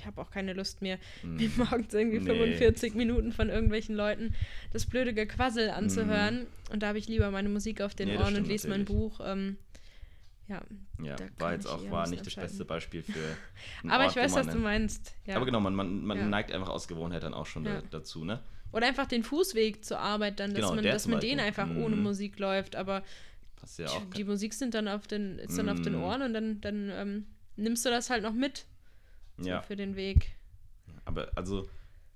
[0.00, 1.36] ich habe auch keine Lust mehr, Mhm.
[1.36, 2.26] mir morgens irgendwie Nee.
[2.26, 4.34] 45 Minuten von irgendwelchen Leuten
[4.72, 6.46] das blöde Gequassel anzuhören.
[6.70, 8.84] Und da habe ich lieber meine Musik auf den Nee, Ohren und lese mein.
[8.84, 9.20] Buch.
[9.24, 9.56] Ähm,
[10.48, 10.60] ja,
[11.02, 13.36] Ja, war jetzt auch war nicht das beste Beispiel für.
[13.88, 15.14] aber Ort, ich weiß, was du meinst.
[15.26, 15.36] Ja.
[15.36, 16.26] Aber genau, man, man, man Ja.
[16.26, 17.80] neigt einfach aus Gewohnheit dann auch schon Ja.
[17.80, 18.40] da, dazu, ne?
[18.72, 21.46] Oder einfach den Fußweg zur Arbeit dann, dass Genau, man, dass man den Beispiel.
[21.46, 22.02] einfach ohne Mhm.
[22.02, 22.76] Musik läuft.
[22.76, 23.02] Aber
[23.62, 24.04] Hast ja auch.
[24.14, 26.02] die Musik sind dann auf den, ist dann auf den Mhm.
[26.02, 28.66] Ohren und dann, dann ähm, nimmst du das halt noch mit
[29.38, 30.36] so ja, für den Weg.
[31.04, 31.68] aber also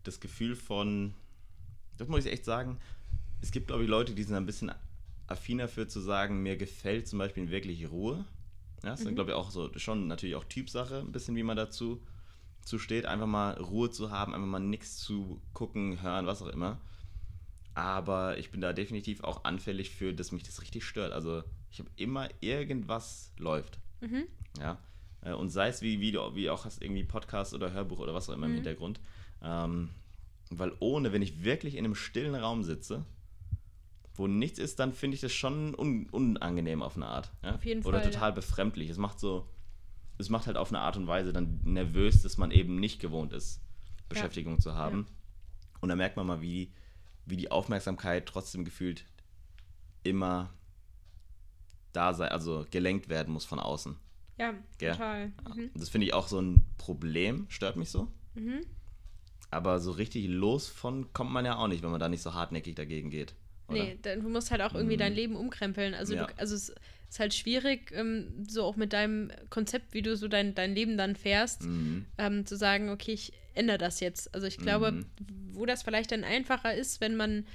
[0.03, 1.15] das Gefühl von,
[1.97, 2.79] das muss ich echt sagen,
[3.41, 4.73] es gibt, glaube ich, Leute, die sind ein bisschen
[5.27, 8.25] affiner für zu sagen, mir gefällt zum Beispiel wirklich Ruhe.
[8.83, 9.15] Ja, das ist, Mhm.
[9.15, 12.03] glaube ich, auch so, schon natürlich auch Typsache, ein bisschen, wie man dazu
[12.63, 16.49] zu steht, einfach mal Ruhe zu haben, einfach mal nichts zu gucken, hören, was auch
[16.49, 16.79] immer.
[17.75, 21.13] Aber ich bin da definitiv auch anfällig für, dass mich das richtig stört.
[21.13, 23.79] Also ich habe immer irgendwas läuft.
[24.01, 24.25] Mhm.
[24.61, 24.79] Ja.
[25.23, 28.15] Äh, Und sei es wie, wie du wie auch hast, irgendwie Podcast oder Hörbuch oder
[28.15, 28.57] was auch immer im Mhm.
[28.57, 29.01] Hintergrund.
[29.43, 29.91] Ähm,
[30.51, 33.05] weil ohne, wenn ich wirklich in einem stillen Raum sitze,
[34.15, 37.33] wo nichts ist, dann finde ich das schon un unangenehm auf eine Art.
[37.43, 37.57] Ja?
[37.57, 38.89] Auf jeden oder Fall, total befremdlich.
[38.91, 39.49] Es macht so,
[40.19, 43.33] es macht halt auf eine Art und Weise dann nervös, dass man eben nicht gewohnt
[43.33, 43.61] ist,
[44.09, 45.07] Beschäftigung zu haben.
[45.81, 46.73] Und da merkt man mal, wie,
[47.27, 49.05] wie die Aufmerksamkeit trotzdem gefühlt
[50.03, 50.53] immer
[51.93, 53.97] da sei, also gelenkt werden muss von außen.
[54.37, 54.93] Ja, Gell?
[54.93, 55.29] total.
[55.55, 55.71] Mhm.
[55.75, 58.09] Das finde ich auch so ein Problem, stört mich so.
[58.35, 58.61] Mhm.
[59.51, 62.35] Aber so richtig los von kommt man ja auch nicht, wenn man da nicht so
[62.35, 63.35] hartnäckig dagegen geht.
[63.69, 63.85] Oder?
[63.85, 64.99] Nee, dann, du musst halt auch irgendwie Mhm.
[65.01, 65.95] dein Leben umkrempeln.
[65.95, 66.27] Also, Ja.
[66.27, 66.71] du, also es
[67.09, 70.97] ist halt schwierig, ähm, so auch mit deinem Konzept, wie du so dein, dein Leben
[70.99, 72.07] dann fährst, Mhm.
[72.19, 74.35] ähm, zu sagen, okay, ich ändere das jetzt.
[74.35, 75.07] Also ich glaube, Mhm.
[75.53, 77.47] wo das vielleicht dann einfacher ist, wenn man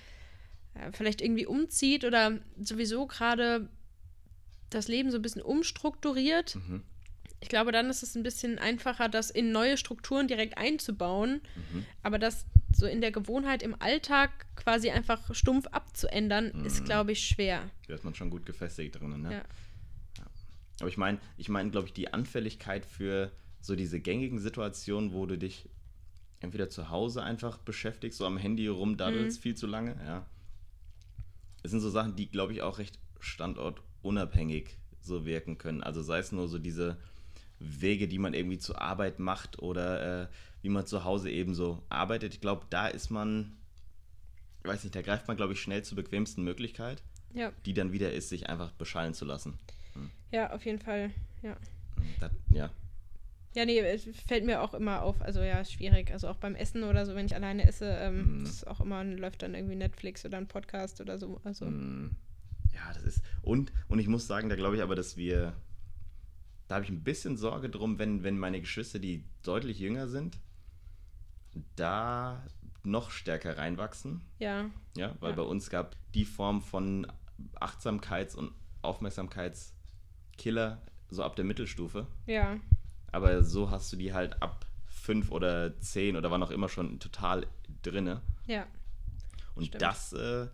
[0.76, 3.70] äh, vielleicht irgendwie umzieht oder sowieso gerade
[4.70, 6.56] das Leben so ein bisschen umstrukturiert.
[6.56, 6.84] Mhm.
[7.42, 11.42] Ich glaube, dann ist es ein bisschen einfacher, das in neue Strukturen direkt einzubauen.
[11.74, 11.86] Mhm.
[12.04, 16.86] Aber das so in der Gewohnheit im Alltag quasi einfach stumpf abzuändern, ist, Mhm.
[16.86, 17.70] glaube ich, schwer.
[17.88, 19.22] Da ist man schon gut gefestigt drin.
[19.24, 19.32] Ne?
[19.34, 19.42] Ja.
[20.80, 23.32] Aber ich meine, ich meine, glaube ich, die Anfälligkeit für
[23.62, 25.68] so diese gängigen Situationen, wo du dich
[26.42, 29.42] entweder zu Hause einfach beschäftigst, so am Handy rumdaddelst Mhm.
[29.42, 30.26] viel zu lange, ja.
[31.64, 35.84] Es sind so Sachen, die, glaube ich, auch recht standortunabhängig so wirken können.
[35.84, 36.98] Also sei es nur so diese
[37.60, 40.28] Wege, die man irgendwie zur Arbeit macht oder äh,
[40.62, 42.34] wie man zu Hause eben so arbeitet.
[42.34, 43.58] Ich glaube, da ist man,
[44.64, 47.02] ich weiß nicht, da greift man, glaube ich, schnell zur bequemsten Möglichkeit,
[47.34, 49.58] Ja, die dann wieder ist, sich einfach beschallen zu lassen.
[50.32, 51.12] ja, auf jeden Fall.
[51.42, 51.58] Ja.
[52.22, 52.70] Das, ja.
[53.56, 55.22] Ja, nee, es fällt mir auch immer auf.
[55.22, 56.12] Also ja, schwierig.
[56.12, 58.46] Also auch beim Essen oder so, wenn ich alleine esse, ähm, Mhm.
[58.46, 61.42] ist auch immer, läuft dann irgendwie Netflix oder ein Podcast oder so.
[61.44, 62.16] Also Mm,
[62.74, 63.24] Ja, das ist.
[63.42, 65.56] Und, und ich muss sagen, da glaube ich aber, dass wir.
[66.68, 70.38] Da habe ich ein bisschen Sorge drum, wenn, wenn meine Geschwister, die deutlich jünger sind,
[71.76, 72.46] da
[72.84, 74.22] noch stärker reinwachsen.
[74.38, 75.36] ja, Ja, weil Ja.
[75.38, 77.08] bei uns gab die Form von
[77.60, 78.52] Achtsamkeits- und
[78.84, 82.06] Aufmerksamkeitskiller so ab der Mittelstufe.
[82.28, 82.60] ja,
[83.12, 87.00] Aber so hast du die halt ab fünf oder zehn oder wann auch immer schon
[87.00, 87.48] total
[87.84, 88.22] drinne.
[88.48, 88.68] ja.
[89.56, 89.82] Und Stimmt.
[89.82, 90.48] das äh,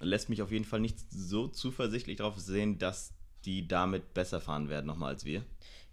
[0.00, 3.12] lässt mich auf jeden Fall nicht so zuversichtlich darauf sehen, dass
[3.44, 5.44] die damit besser fahren werden nochmal als wir.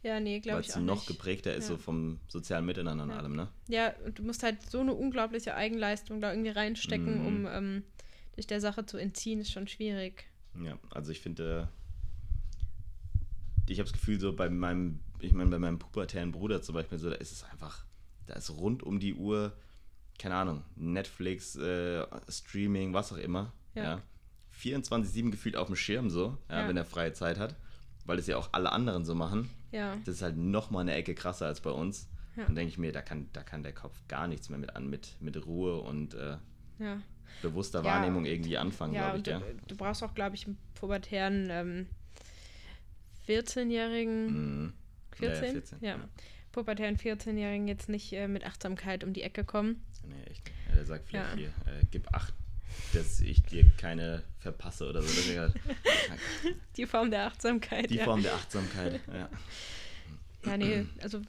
[0.04, 1.08] Ja, nee, glaube Weil ich es auch noch nicht.
[1.08, 1.76] geprägter ist Ja.
[1.76, 3.18] so vom sozialen Miteinander und Ja.
[3.18, 3.50] allem, ne?
[3.68, 7.26] Ja, und du musst halt so eine unglaubliche Eigenleistung da irgendwie reinstecken, Mhm.
[7.26, 7.84] um ähm,
[8.36, 10.26] dich der Sache zu entziehen, ist schon schwierig.
[10.64, 11.70] Ja, also ich finde,
[13.68, 16.98] ich habe das Gefühl, so bei meinem, ich meine, bei meinem pubertären Bruder zum Beispiel,
[16.98, 17.86] so, da ist es einfach,
[18.28, 19.54] da ist rund um die Uhr
[20.20, 23.84] keine Ahnung, Netflix, äh, Streaming, was auch immer, Ja.
[23.84, 24.02] ja.
[24.60, 26.68] 24-7 gefühlt auf dem Schirm so, ja, Ja.
[26.68, 27.56] wenn er freie Zeit hat,
[28.06, 29.48] weil es ja auch alle anderen so machen.
[29.72, 29.96] Ja.
[30.06, 32.10] Das ist halt noch mal eine Ecke krasser als bei uns.
[32.36, 32.46] Ja.
[32.46, 34.90] Dann denke ich mir, da kann, da kann der Kopf gar nichts mehr mit an,
[34.90, 36.38] mit, mit Ruhe und äh,
[36.80, 37.00] Ja.
[37.44, 37.84] bewusster.
[37.84, 39.20] Wahrnehmung irgendwie anfangen, glaube ich.
[39.20, 39.40] und Ja.
[39.40, 41.88] du, du brauchst auch, glaube ich, einen pubertären ähm,
[43.28, 44.26] 14-Jährigen.
[44.66, 44.74] Mhm.
[45.18, 45.44] 14?
[45.46, 45.90] Ja, 14, Ja.
[45.98, 46.10] ja.
[46.52, 49.84] Pubertären 14-Jährigen jetzt nicht äh, mit Achtsamkeit um die Ecke kommen.
[50.08, 50.50] Nee, echt.
[50.70, 51.36] Ja, der sagt vielleicht Ja.
[51.38, 52.34] hier, äh, gib acht,
[52.94, 55.40] dass ich dir keine verpasse oder so.
[55.40, 55.54] Halt
[56.78, 57.90] Die Form der Achtsamkeit.
[57.90, 58.00] die.
[58.00, 59.02] Form der Achtsamkeit.
[59.14, 59.30] Ja.
[60.46, 61.22] Ja, nee, also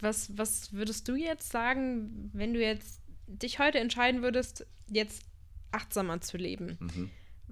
[0.00, 5.22] was, was würdest du jetzt sagen, wenn du jetzt dich heute entscheiden würdest, jetzt
[5.70, 6.76] achtsamer zu leben?
[6.80, 7.10] Mhm.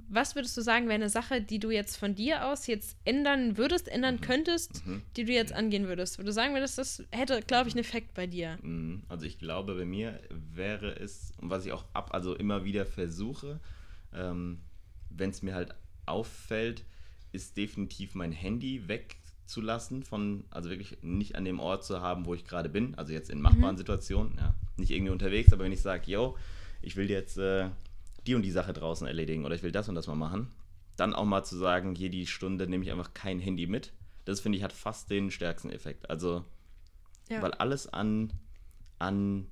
[0.08, 3.56] Was würdest du sagen, wäre eine Sache, die du jetzt von dir aus jetzt ändern
[3.56, 5.02] würdest, ändern könntest, Mhm.
[5.16, 6.18] die du jetzt angehen würdest?
[6.18, 8.58] Wo du sagen würdest, das hätte, glaube ich, einen Effekt bei dir.
[8.62, 9.02] Mhm.
[9.08, 12.84] Also ich glaube, bei mir wäre es, und was ich auch ab, also immer wieder
[12.86, 13.60] versuche,
[14.14, 14.60] ähm,
[15.10, 15.74] wenn es mir halt
[16.06, 16.84] auffällt,
[17.32, 22.34] ist definitiv mein Handy wegzulassen von, also wirklich nicht an dem Ort zu haben, wo
[22.34, 25.80] ich gerade bin, also jetzt in machbaren Situationen, ja, nicht irgendwie unterwegs, aber wenn ich
[25.80, 26.36] sage, yo,
[26.82, 27.68] ich will jetzt äh,
[28.26, 30.50] die und die Sache draußen erledigen oder ich will das und das mal machen,
[30.96, 33.92] dann auch mal zu sagen, hier die Stunde nehme ich einfach kein Handy mit.
[34.24, 36.08] Das finde ich hat fast den stärksten Effekt.
[36.10, 36.44] Also
[37.28, 37.42] Ja.
[37.42, 38.32] weil alles an,
[38.98, 39.46] an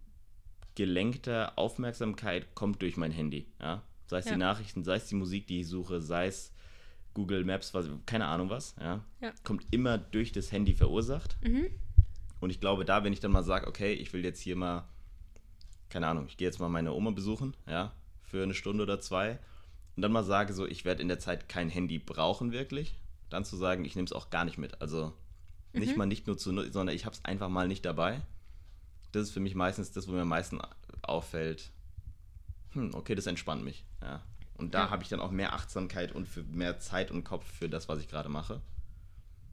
[0.76, 3.46] gelenkter Aufmerksamkeit kommt durch mein Handy.
[3.60, 3.82] Ja?
[4.06, 4.32] Sei es Ja.
[4.32, 6.52] die Nachrichten, sei es die Musik, die ich suche, sei es
[7.14, 8.76] Google Maps, was, keine Ahnung was.
[8.80, 9.04] Ja?
[9.20, 9.32] Ja.
[9.42, 11.36] Kommt immer durch das Handy verursacht.
[11.42, 11.66] Mhm.
[12.38, 14.84] Und ich glaube, da, wenn ich dann mal sage, okay, ich will jetzt hier mal,
[15.88, 17.92] keine Ahnung, ich gehe jetzt mal meine Oma besuchen, ja,
[18.30, 19.38] für eine Stunde oder zwei.
[19.96, 22.94] Und dann mal sage, so, ich werde in der Zeit kein Handy brauchen, wirklich.
[23.28, 24.80] Dann zu sagen, ich nehme es auch gar nicht mit.
[24.80, 25.12] Also
[25.72, 28.22] nicht mal nicht nur zu nutzen, sondern ich habe es einfach mal nicht dabei.
[29.12, 30.60] Das ist für mich meistens das, wo mir am meisten
[31.02, 31.70] auffällt.
[32.72, 33.84] Hm, okay, das entspannt mich.
[34.02, 34.22] Ja.
[34.56, 34.90] Und da Ja.
[34.90, 37.98] habe ich dann auch mehr Achtsamkeit und für mehr Zeit und Kopf für das, was
[38.00, 38.60] ich gerade mache.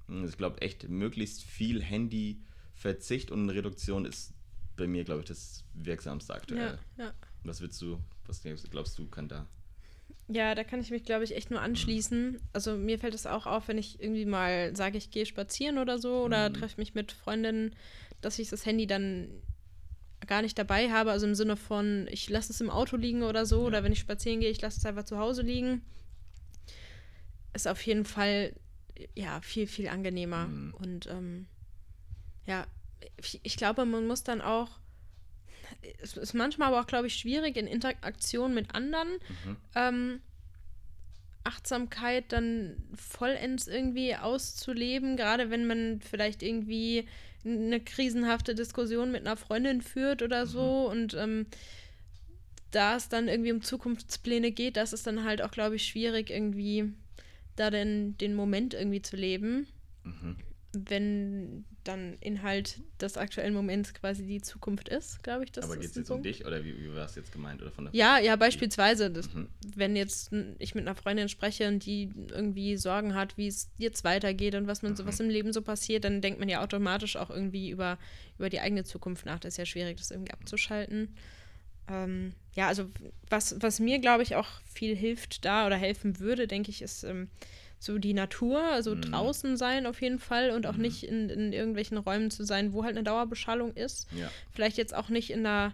[0.08, 4.34] Hm, Ich glaube echt, möglichst viel Handyverzicht und Reduktion ist
[4.76, 6.80] bei mir, glaube ich, das wirksamste aktuell.
[6.98, 7.14] Ja, ja.
[7.44, 9.48] Was willst du, was glaubst du, kann da?
[10.30, 12.40] Ja, da kann ich mich, glaube ich, echt nur anschließen.
[12.52, 16.00] Also mir fällt es auch auf, wenn ich irgendwie mal sage, ich gehe spazieren oder
[16.00, 16.54] so oder Mhm.
[16.56, 17.74] treffe mich mit Freundinnen,
[18.20, 19.30] dass ich das Handy dann
[20.26, 21.12] gar nicht dabei habe.
[21.12, 23.62] Also im Sinne von, ich lasse es im Auto liegen oder so.
[23.62, 23.68] Ja.
[23.68, 25.82] Oder wenn ich spazieren gehe, ich lasse es einfach zu Hause liegen.
[27.54, 28.54] Ist auf jeden Fall
[29.16, 30.48] ja viel, viel angenehmer.
[30.48, 30.74] Mhm.
[30.74, 31.48] Und ähm,
[32.46, 32.68] ja,
[33.18, 34.80] ich, ich glaube, man muss dann auch.
[36.02, 39.08] Es ist manchmal aber auch, glaube ich, schwierig in Interaktion mit anderen
[39.46, 39.58] Mhm.
[39.76, 40.22] ähm,
[41.44, 47.08] Achtsamkeit dann vollends irgendwie auszuleben, gerade wenn man vielleicht irgendwie
[47.46, 51.46] eine krisenhafte Diskussion mit einer Freundin führt oder so und ähm,
[52.72, 56.30] da es dann irgendwie um Zukunftspläne geht, das ist dann halt auch, glaube ich, schwierig
[56.30, 56.92] irgendwie
[57.56, 59.68] da den, den Moment irgendwie zu leben,
[60.04, 60.36] Mhm.
[60.86, 65.52] Wenn dann Inhalt des aktuellen Moments quasi die Zukunft ist, glaube ich.
[65.54, 66.26] Das Aber geht es jetzt um Punkt.
[66.26, 67.62] dich oder wie, wie war es jetzt gemeint?
[67.62, 69.48] Oder von der Ja, ja, beispielsweise, das, Mhm.
[69.76, 74.04] wenn jetzt ich mit einer Freundin spreche und die irgendwie Sorgen hat, wie es jetzt
[74.04, 75.08] weitergeht und was man so, Mhm.
[75.08, 77.98] was im Leben so passiert, dann denkt man ja automatisch auch irgendwie über,
[78.38, 79.40] über die eigene Zukunft nach.
[79.40, 81.16] Das ist ja schwierig, das irgendwie abzuschalten.
[81.90, 82.90] Ähm, ja, also
[83.30, 87.04] was, was mir, glaube ich, auch viel hilft da oder helfen würde, denke ich, ist
[87.04, 87.30] ähm,
[87.80, 89.02] so die Natur, also Mhm.
[89.02, 90.82] draußen sein auf jeden Fall und auch Mhm.
[90.82, 94.08] nicht in, in irgendwelchen Räumen zu sein, wo halt eine Dauerbeschallung ist.
[94.12, 94.30] Ja.
[94.52, 95.74] Vielleicht jetzt auch nicht in einer,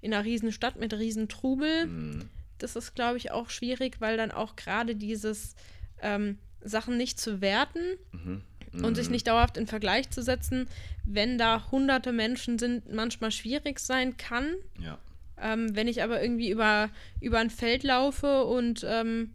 [0.00, 1.86] in einer riesen Stadt mit riesen Trubel.
[1.86, 2.28] Mhm.
[2.58, 5.54] Das ist, glaube ich, auch schwierig, weil dann auch gerade dieses
[6.00, 7.80] ähm, Sachen nicht zu werten
[8.12, 8.42] Mhm.
[8.84, 9.12] und sich Mhm.
[9.12, 10.68] nicht dauerhaft in Vergleich zu setzen,
[11.04, 14.54] wenn da hunderte Menschen sind, manchmal schwierig sein kann.
[14.80, 14.98] Ja.
[15.40, 16.88] Ähm, wenn ich aber irgendwie über,
[17.20, 19.32] über ein Feld laufe und ähm,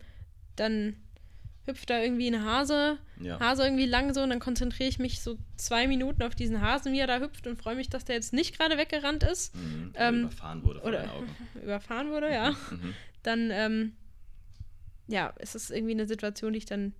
[0.55, 0.95] dann
[1.67, 3.39] hüpft da irgendwie ein Hase, Ja.
[3.39, 6.93] Hase irgendwie lang so und dann konzentriere ich mich so zwei Minuten auf diesen Hasen,
[6.93, 9.91] wie er da hüpft und freue mich, dass der jetzt nicht gerade weggerannt ist, Mhm.
[9.93, 11.27] Oder ähm, überfahren wurde von oder- Augen.
[11.63, 12.51] überfahren wurde, ja.
[12.51, 12.93] Mhm.
[13.23, 13.93] dann, ähm,
[15.07, 16.93] ja, es ist irgendwie eine Situation, die ich dann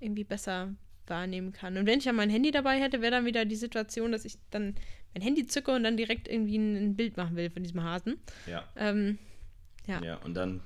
[0.00, 0.74] irgendwie besser
[1.06, 1.76] wahrnehmen kann.
[1.76, 4.38] Und wenn ich ja mein Handy dabei hätte, wäre dann wieder die Situation, dass ich
[4.50, 4.74] dann
[5.14, 8.16] mein Handy zücke und dann direkt irgendwie ein, ein Bild machen will von diesem Hasen.
[8.46, 8.64] Ja.
[8.76, 9.18] Ähm,
[9.86, 10.02] ja.
[10.02, 10.16] Ja.
[10.16, 10.60] Und dann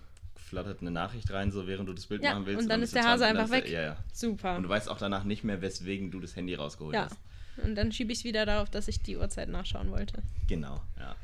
[0.51, 2.63] flattert eine Nachricht rein, so während du das Bild Ja, machen willst.
[2.63, 3.73] und dann bist ist du der Hase 20 einfach dann ist weg.
[3.73, 3.97] Ja, ja.
[4.13, 4.57] super.
[4.57, 7.05] Und du weißt auch danach nicht mehr, weswegen du das Handy rausgeholt Ja.
[7.05, 7.17] hast.
[7.65, 10.23] Und dann schiebe ich es wieder darauf, dass ich die Uhrzeit nachschauen wollte.
[10.49, 11.15] Genau, ja.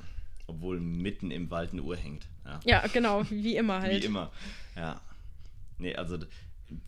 [0.47, 2.27] Obwohl mitten im Wald eine Uhr hängt.
[2.45, 2.61] Ja.
[2.64, 4.03] Ja, genau, wie immer halt.
[4.03, 4.31] Wie immer.
[4.77, 5.01] Ja.
[5.79, 6.18] Nee, also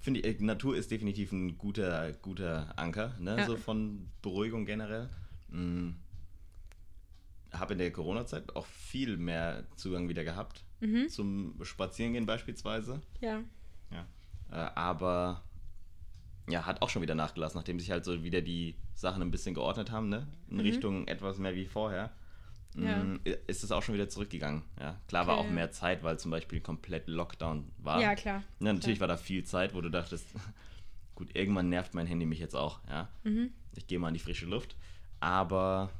[0.00, 3.36] finde ich, äh, Natur ist definitiv ein guter, guter Anker, ne?
[3.38, 3.46] Ja.
[3.46, 5.08] So von Beruhigung generell.
[5.50, 5.90] Mm.
[7.52, 11.08] habe in der Corona-Zeit auch viel mehr Zugang wieder gehabt Mhm.
[11.08, 13.00] zum Spazierengehen beispielsweise.
[13.20, 13.42] Ja.
[13.90, 14.06] Ja.
[14.50, 15.42] Äh, aber
[16.48, 19.54] ja, hat auch schon wieder nachgelassen, nachdem sich halt so wieder die Sachen ein bisschen
[19.54, 20.26] geordnet haben, ne?
[20.48, 20.60] In Mhm.
[20.62, 22.10] Richtung etwas mehr wie vorher.
[22.76, 23.02] Ja.
[23.02, 24.62] mm, Ist es auch schon wieder zurückgegangen.
[24.78, 25.48] Ja, klar war Okay.
[25.48, 28.00] auch mehr Zeit, weil zum Beispiel komplett Lockdown war.
[28.00, 28.42] Ja, klar.
[28.60, 30.26] Ja, natürlich war da viel Zeit, wo du dachtest,
[31.14, 33.08] gut, irgendwann nervt mein Handy mich jetzt auch, ja.
[33.24, 33.50] Mhm.
[33.74, 34.76] Ich gehe mal in die frische Luft.
[35.20, 35.90] Aber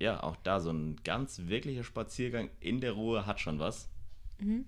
[0.00, 3.88] ja, auch da so ein ganz wirklicher Spaziergang in der Ruhe hat schon was.
[4.38, 4.66] Mhm.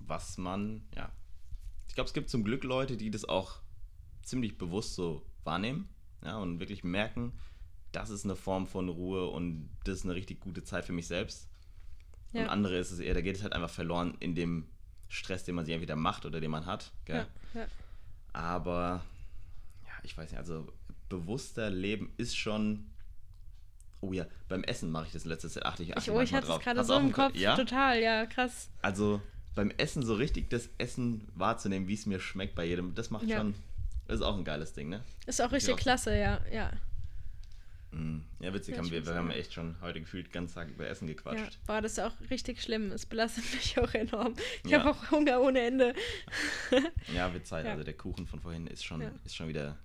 [0.00, 1.10] Was man, ja.
[1.88, 3.60] Ich glaube, es gibt zum Glück Leute, die das auch
[4.22, 5.88] ziemlich bewusst so wahrnehmen,
[6.24, 7.32] ja, und wirklich merken,
[7.92, 11.06] das ist eine Form von Ruhe und das ist eine richtig gute Zeit für mich
[11.06, 11.48] selbst.
[12.32, 12.46] Und Ja.
[12.48, 14.68] andere ist es eher, da geht es halt einfach verloren in dem
[15.08, 16.92] Stress, den man sich entweder macht oder den man hat.
[17.08, 17.26] Ja.
[17.54, 17.66] Ja.
[18.34, 19.02] Aber
[19.84, 20.70] ja, ich weiß nicht, also
[21.08, 22.90] bewusster Leben ist schon.
[24.00, 25.66] Oh ja, beim Essen mache ich das letzte Zeit.
[25.66, 27.34] Achte ich, achte Ich, oh, ich hatte es gerade so im Kopf.
[27.34, 28.70] Ja, Total, ja, krass.
[28.80, 29.20] also
[29.54, 33.24] beim Essen so richtig das Essen wahrzunehmen, wie es mir schmeckt bei jedem, das macht
[33.24, 33.38] Ja.
[33.38, 33.54] schon.
[34.06, 35.02] Das ist auch ein geiles Ding, ne?
[35.26, 36.40] Ist auch richtig klasse, ja.
[36.52, 36.70] Ja.
[37.90, 38.20] Mm.
[38.40, 41.08] Ja, witzig, Ja, haben wir, wir haben echt schon heute gefühlt ganz Tag über Essen
[41.08, 41.14] ja.
[41.14, 41.58] gequatscht.
[41.66, 42.92] Boah, das ist auch richtig schlimm.
[42.92, 44.34] Es belastet mich auch enorm.
[44.64, 44.80] Ich Ja.
[44.84, 45.94] habe auch Hunger ohne Ende.
[47.14, 47.64] Ja, wird Zeit.
[47.66, 47.72] Ja.
[47.72, 49.10] Also der Kuchen von vorhin ist schon, Ja.
[49.24, 49.76] ist schon wieder ja,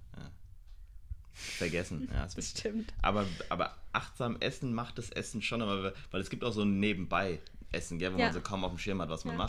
[1.34, 2.10] vergessen.
[2.14, 2.94] Ja, Das stimmt.
[3.02, 6.80] Aber, aber achtsam essen macht das Essen schon, aber weil es gibt auch so ein
[6.80, 8.26] Nebenbei-Essen, gell, wo Ja.
[8.26, 9.40] man so kaum auf dem Schirm hat, was man Ja.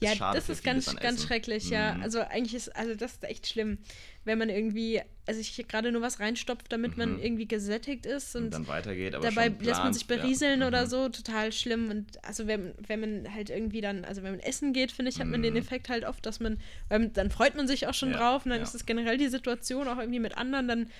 [0.00, 0.18] Macht.
[0.18, 1.26] Ja, das ist ganz, ganz Essen.
[1.26, 1.94] schrecklich, ja.
[1.94, 2.02] Mhm.
[2.02, 3.78] Also eigentlich ist, also das ist echt schlimm,
[4.24, 7.18] wenn man irgendwie, also ich gerade nur was reinstopft, damit man Mhm.
[7.22, 10.60] irgendwie gesättigt ist Und und dann weitergeht, aber dabei schon lässt man plant, sich berieseln
[10.60, 10.66] ja.
[10.68, 10.88] oder Mhm.
[10.90, 11.90] so, total schlimm.
[11.90, 15.20] Und also wenn, wenn man halt irgendwie dann, also wenn man essen geht, finde ich,
[15.20, 15.60] hat man den Mhm.
[15.60, 16.58] Effekt halt oft, dass man,
[16.88, 18.64] weil dann freut man sich auch schon Ja, drauf und dann ja.
[18.64, 20.90] ist es generell die Situation auch irgendwie mit anderen, dann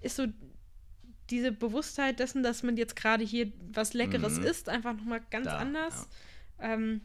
[0.00, 0.26] ist so
[1.30, 4.44] diese Bewusstheit dessen, dass man jetzt gerade hier was Leckeres Mhm.
[4.44, 6.08] isst, einfach nochmal ganz Da, anders.
[6.60, 7.00] Ähm,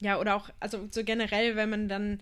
[0.00, 2.20] ja, oder auch, also so generell, wenn man dann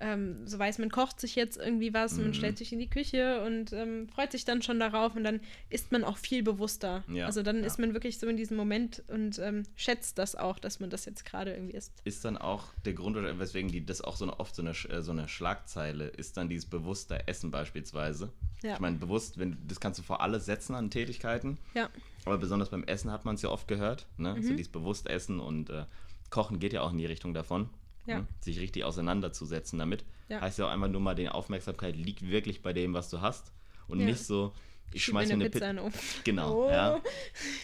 [0.00, 2.34] ähm, so weiß, man kocht sich jetzt irgendwie was, man Mhm.
[2.34, 5.40] stellt sich in die Küche und ähm, freut sich dann schon darauf und dann
[5.70, 7.02] ist man auch viel bewusster.
[7.08, 7.66] Ja, also dann ja.
[7.66, 11.04] ist man wirklich so in diesem Moment und ähm, schätzt das auch, dass man das
[11.04, 11.92] jetzt gerade irgendwie isst.
[12.04, 14.70] Ist dann auch der Grund, oder weswegen die das auch so eine, oft so eine,
[14.70, 18.30] äh, so eine Schlagzeile ist, dann dieses bewusste Essen beispielsweise.
[18.62, 18.74] Ja.
[18.74, 21.58] Ich meine, bewusst, wenn, das kannst du vor alles setzen an Tätigkeiten.
[21.74, 21.90] Ja,
[22.24, 24.06] Aber besonders beim Essen hat man es ja oft gehört.
[24.16, 24.36] Ne?
[24.42, 24.56] So Mhm.
[24.58, 25.86] dieses bewusst Essen und äh,
[26.30, 27.68] Kochen geht ja auch in die Richtung davon.
[28.06, 28.20] Ja.
[28.20, 28.26] Ne?
[28.40, 30.04] Sich richtig auseinanderzusetzen damit.
[30.28, 30.40] Ja.
[30.40, 33.52] Heißt ja auch einfach nur mal, die Aufmerksamkeit liegt wirklich bei dem, was du hast.
[33.86, 34.06] Und Ja.
[34.06, 34.52] nicht so,
[34.92, 35.72] ich schieb schmeiß mir eine Pizza Pizza.
[35.74, 36.00] den Ofen.
[36.24, 36.70] Genau, Oh.
[36.70, 37.00] ja.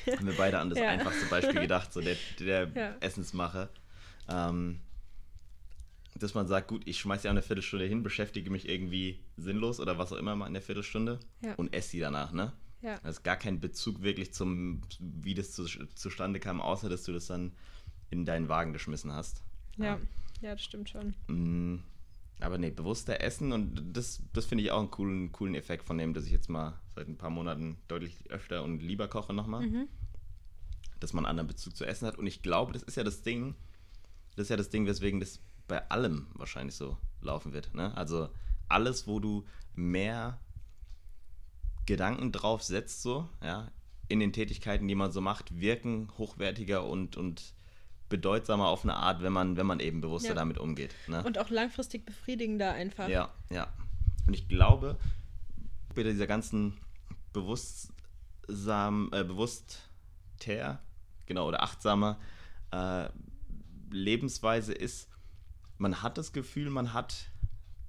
[0.17, 2.95] Haben wir beide an das einfachste Beispiel gedacht, so der, der Ja.
[3.01, 3.69] Essensmacher.
[4.29, 4.81] Ähm,
[6.17, 9.99] dass man sagt, gut, ich schmeiß ja eine Viertelstunde hin, beschäftige mich irgendwie sinnlos oder
[9.99, 11.19] was auch immer mal in der Viertelstunde
[11.57, 12.53] und esse sie danach, ne?
[12.83, 12.99] Ja.
[13.03, 17.13] Da ist gar kein Bezug wirklich zum, wie das zu, zustande kam, außer dass du
[17.13, 17.53] das dann
[18.11, 19.43] in deinen Wagen geschmissen hast.
[19.77, 19.99] Ja.
[20.41, 21.15] ja, das stimmt schon.
[21.27, 21.83] Mm,
[22.41, 25.99] Aber nee, bewusster Essen und das, das finde ich auch einen coolen, coolen Effekt von
[25.99, 29.67] dem, dass ich jetzt mal seit ein paar Monaten deutlich öfter und lieber koche nochmal.
[29.67, 29.89] Mhm.
[31.01, 32.17] Dass man einen anderen Bezug zu Essen hat.
[32.17, 33.55] Und ich glaube, das ist ja das Ding,
[34.37, 37.75] das ist ja das Ding, weswegen das bei allem wahrscheinlich so laufen wird.
[37.75, 37.97] Ne?
[37.97, 38.29] Also
[38.69, 39.45] alles, wo du
[39.75, 40.41] mehr
[41.87, 43.71] Gedanken drauf setzt, so, ja,
[44.09, 47.55] in den Tätigkeiten, die man so macht, wirken hochwertiger und, und
[48.15, 50.35] bedeutsamer auf eine Art, wenn man, wenn man eben bewusster Ja.
[50.37, 50.95] damit umgeht.
[51.09, 51.25] Ne?
[51.25, 53.09] Und auch langfristig befriedigender einfach.
[53.09, 53.67] Ja, ja.
[54.29, 54.97] Und ich glaube,
[55.97, 56.79] bei dieser ganzen
[57.33, 59.81] bewusstsam, äh, bewusster,
[61.27, 62.21] genau, oder achtsamer
[62.71, 63.09] äh,
[63.91, 65.09] Lebensweise ist,
[65.79, 67.31] man hat das Gefühl, man hat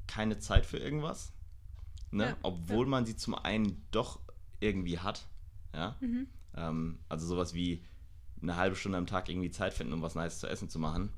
[0.08, 1.34] keine Zeit für irgendwas,
[2.10, 2.30] ne?
[2.30, 4.20] Ja, obwohl man sie zum einen doch
[4.60, 5.28] irgendwie hat.
[5.74, 5.98] Ja?
[6.00, 6.28] Mhm.
[6.56, 7.84] Ähm, also sowas wie
[8.42, 11.10] eine halbe Stunde am Tag irgendwie Zeit finden, um was Nice zu essen zu machen,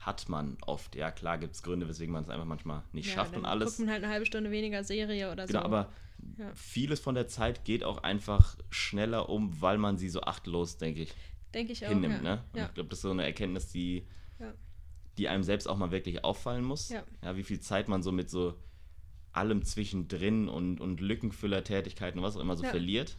[0.00, 0.96] hat man oft.
[0.96, 3.76] Ja, klar gibt es Gründe, weswegen man es einfach manchmal nicht Ja, schafft und alles.
[3.76, 5.64] guckt man halt eine halbe Stunde weniger Serie oder Genau, so.
[5.64, 5.92] aber
[6.36, 6.50] Ja.
[6.54, 11.02] vieles von der Zeit geht auch einfach schneller um, weil man sie so achtlos, denke
[11.02, 11.14] ich,
[11.54, 11.88] Denke ich auch.
[11.90, 12.16] hinnimmt.
[12.16, 12.22] ja.
[12.22, 12.44] Ne?
[12.52, 14.06] Und ich glaube, das ist so eine Erkenntnis, die,
[15.16, 16.88] die einem selbst auch mal wirklich auffallen muss.
[16.90, 17.04] Ja.
[17.36, 18.58] wie viel Zeit man so mit so
[19.32, 22.70] allem zwischendrin und, und Lückenfüller-Tätigkeiten und was auch immer so Ja.
[22.70, 23.16] verliert.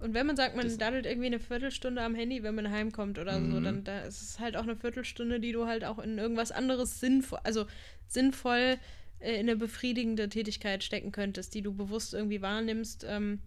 [0.00, 3.18] Und wenn man sagt, man Das- daddelt irgendwie eine Viertelstunde am Handy, wenn man heimkommt
[3.18, 3.64] oder so, Mhm.
[3.64, 7.00] dann da ist es halt auch eine Viertelstunde, die du halt auch in irgendwas anderes
[7.00, 7.66] sinnvoll, also
[8.06, 8.78] sinnvoll
[9.20, 13.40] äh, in eine befriedigende Tätigkeit stecken könntest, die du bewusst irgendwie wahrnimmst, ähm,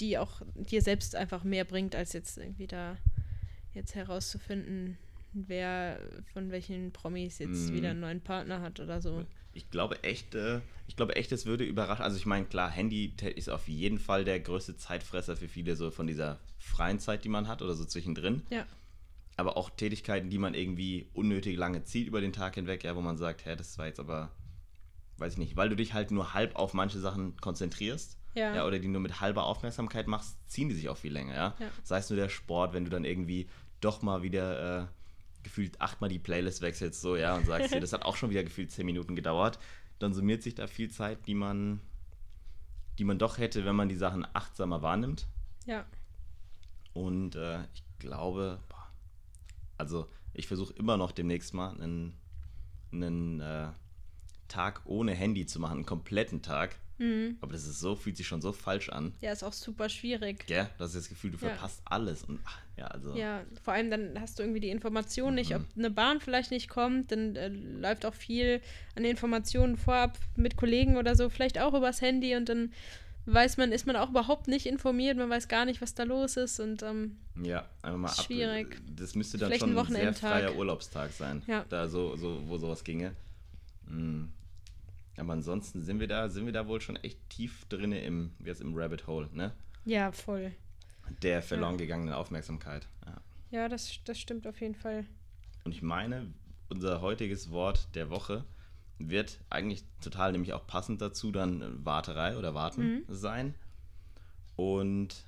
[0.00, 2.96] die auch dir selbst einfach mehr bringt, als jetzt irgendwie da
[3.74, 4.96] jetzt herauszufinden,
[5.34, 6.00] wer
[6.32, 7.74] von welchen Promis jetzt Mhm.
[7.74, 9.26] wieder einen neuen Partner hat oder so.
[9.56, 12.04] Ich glaube echt, äh, ich glaube echt, es würde überraschen.
[12.04, 15.90] Also ich meine, klar, Handy ist auf jeden Fall der größte Zeitfresser für viele, so
[15.90, 18.42] von dieser freien Zeit, die man hat oder so zwischendrin.
[18.50, 18.66] Ja.
[19.36, 23.00] Aber auch Tätigkeiten, die man irgendwie unnötig lange zieht über den Tag hinweg, ja, wo
[23.00, 24.30] man sagt, hä, das war jetzt aber,
[25.18, 28.18] weiß ich nicht, weil du dich halt nur halb auf manche Sachen konzentrierst.
[28.34, 28.54] Ja.
[28.54, 28.66] ja.
[28.66, 31.56] Oder die nur mit halber Aufmerksamkeit machst, ziehen die sich auch viel länger, ja.
[31.58, 31.68] Ja.
[31.82, 33.48] Sei es nur der Sport, wenn du dann irgendwie
[33.80, 34.86] doch mal wieder äh,
[35.46, 38.42] gefühlt achtmal die Playlist wechselst, so, ja, und sagst dir, das hat auch schon wieder
[38.42, 39.60] gefühlt zehn Minuten gedauert,
[40.00, 41.80] dann summiert sich da viel Zeit, die man,
[42.98, 45.28] die man doch hätte, wenn man die Sachen achtsamer wahrnimmt.
[45.64, 45.86] Ja.
[46.94, 48.90] Und äh, ich glaube, boah,
[49.78, 52.18] also ich versuche immer noch demnächst mal einen,
[52.92, 53.68] einen äh,
[54.48, 56.76] Tag ohne Handy zu machen, einen kompletten Tag.
[56.98, 57.36] Mhm.
[57.40, 59.12] Aber das ist so, fühlt sich schon so falsch an.
[59.20, 60.46] Ja, ist auch super schwierig.
[60.46, 60.68] Gell?
[60.78, 61.50] Das ist das Gefühl, du Ja.
[61.50, 62.24] verpasst alles.
[62.24, 63.14] Und ach, ja, also.
[63.14, 66.68] Ja, vor allem dann hast du irgendwie die Information nicht, ob eine Bahn vielleicht nicht
[66.68, 68.60] kommt, dann äh, läuft auch viel
[68.94, 72.72] an Informationen vorab mit Kollegen oder so, vielleicht auch übers Handy und dann
[73.28, 76.36] weiß man, ist man auch überhaupt nicht informiert, man weiß gar nicht, was da los
[76.36, 78.24] ist und ähm, Ja, einfach mal ab.
[78.24, 78.80] Schwierig.
[78.88, 81.42] Das müsste dann Vielleicht schon ein sehr freier Urlaubstag sein.
[81.48, 81.64] Ja.
[81.68, 83.14] Da so, so, wo sowas ginge.
[83.88, 84.26] Mm.
[85.16, 88.50] Aber ansonsten sind wir da, sind wir da wohl schon echt tief drin im, wie
[88.50, 89.52] heißt, im Rabbit Hole, ne?
[89.84, 90.52] ja, voll.
[91.22, 92.88] Der verloren gegangenen Aufmerksamkeit.
[93.06, 93.20] Ja.
[93.52, 95.06] Ja, das, das stimmt auf jeden Fall.
[95.64, 96.32] Und ich meine,
[96.68, 98.44] unser heutiges Wort der Woche
[98.98, 103.54] wird eigentlich total nämlich auch passend dazu dann äh, Warterei oder Warten sein.
[104.56, 105.24] Und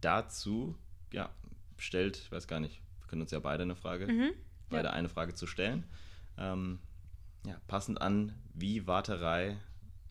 [0.00, 0.76] dazu,
[1.12, 1.30] ja,
[1.76, 4.30] stellt, ich weiß gar nicht, wir können uns ja beide eine Frage, Mhm.
[4.68, 5.84] beide eine Frage zu stellen.
[6.38, 6.78] Ähm,
[7.46, 9.56] ja, passend an, wie Warterei,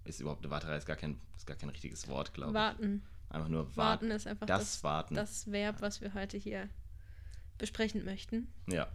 [0.04, 2.56] ist überhaupt, eine Warterei ist gar kein, ist gar kein richtiges Wort, glaube ich.
[2.56, 3.04] Warten.
[3.30, 3.78] Einfach nur warten.
[3.78, 5.14] Warten ist einfach das, das, Warten.
[5.16, 6.68] das Verb, was wir heute hier
[7.60, 8.48] besprechen möchten.
[8.68, 8.88] Ja.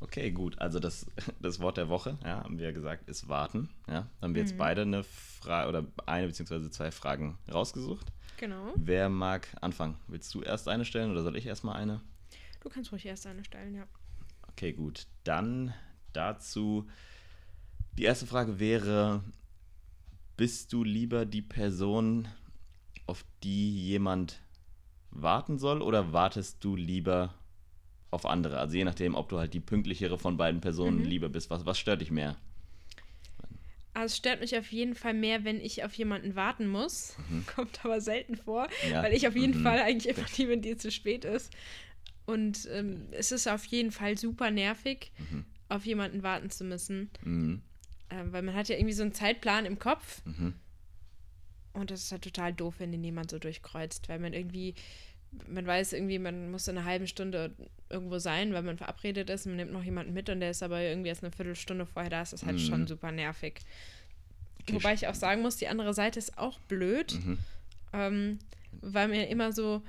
[0.00, 0.58] Okay, gut.
[0.58, 1.06] Also das,
[1.40, 3.70] das Wort der Woche, ja, haben wir ja gesagt, ist warten.
[3.88, 4.48] Ja, haben wir Mhm.
[4.48, 8.12] jetzt beide eine Frage oder eine beziehungsweise zwei Fragen rausgesucht.
[8.36, 8.72] Genau.
[8.76, 9.96] Wer mag anfangen?
[10.08, 12.00] Willst du erst eine stellen oder soll ich erstmal eine?
[12.60, 13.86] Du kannst ruhig erst eine stellen, ja.
[14.48, 15.06] Okay, gut.
[15.22, 15.72] Dann
[16.16, 16.88] dazu.
[17.98, 19.22] Die erste Frage wäre:
[20.36, 22.26] Bist du lieber die Person,
[23.06, 24.40] auf die jemand
[25.10, 27.34] warten soll, oder wartest du lieber
[28.10, 28.58] auf andere?
[28.58, 31.04] Also je nachdem, ob du halt die pünktlichere von beiden Personen Mhm.
[31.04, 31.50] lieber bist.
[31.50, 32.36] Was, was stört dich mehr?
[33.96, 37.16] Also es stört mich auf jeden Fall mehr, wenn ich auf jemanden warten muss.
[37.54, 38.90] Kommt aber selten vor, Mhm.
[38.90, 39.02] Ja.
[39.04, 39.62] weil ich auf jeden Mhm.
[39.62, 41.52] Fall eigentlich immer die, wenn die zu spät ist.
[42.26, 45.44] Und ähm, es ist auf jeden Fall super nervig, Mhm.
[45.68, 47.10] Auf jemanden warten zu müssen.
[47.22, 47.62] Mhm.
[48.10, 50.22] Ähm, weil man hat ja irgendwie so einen Zeitplan im Kopf.
[50.24, 50.54] Mhm.
[51.72, 54.74] Und das ist halt total doof, wenn den jemand so durchkreuzt, weil man irgendwie,
[55.48, 57.52] man weiß irgendwie, man muss in einer halben Stunde
[57.90, 60.80] irgendwo sein, weil man verabredet ist, man nimmt noch jemanden mit und der ist aber
[60.80, 62.60] irgendwie erst eine Viertelstunde vorher da, ist das halt Mhm.
[62.60, 63.60] schon super nervig.
[64.62, 67.38] Okay, Wobei ich auch sagen muss, die andere Seite ist auch blöd, Mhm.
[67.92, 68.38] ähm,
[68.80, 69.82] weil man ja immer so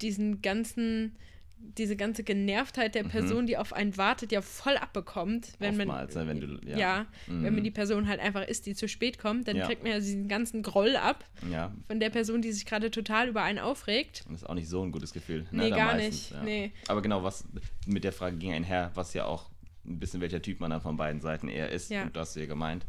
[0.00, 1.16] diesen ganzen,
[1.62, 6.14] diese ganze Genervtheit der Person, die auf einen wartet, ja voll abbekommt, wenn man Oftmals,
[6.14, 6.78] ne, wenn du, ja.
[6.78, 7.54] ja, wenn Mhm.
[7.54, 9.66] man die Person halt einfach ist, die zu spät kommt, dann Ja.
[9.66, 13.28] kriegt man ja diesen ganzen Groll ab Ja, von der Person, die sich gerade total
[13.28, 14.24] über einen aufregt.
[14.28, 15.46] das ist auch nicht so ein gutes Gefühl.
[15.52, 16.42] Nee, da gar meistens, nicht.
[16.42, 16.72] Nee.
[16.88, 17.44] Aber genau, was
[17.86, 19.50] mit der Frage ging einher, was ja auch
[19.86, 21.90] ein bisschen welcher Typ man dann von beiden Seiten eher ist.
[21.90, 22.84] Und du hast ja gemeint,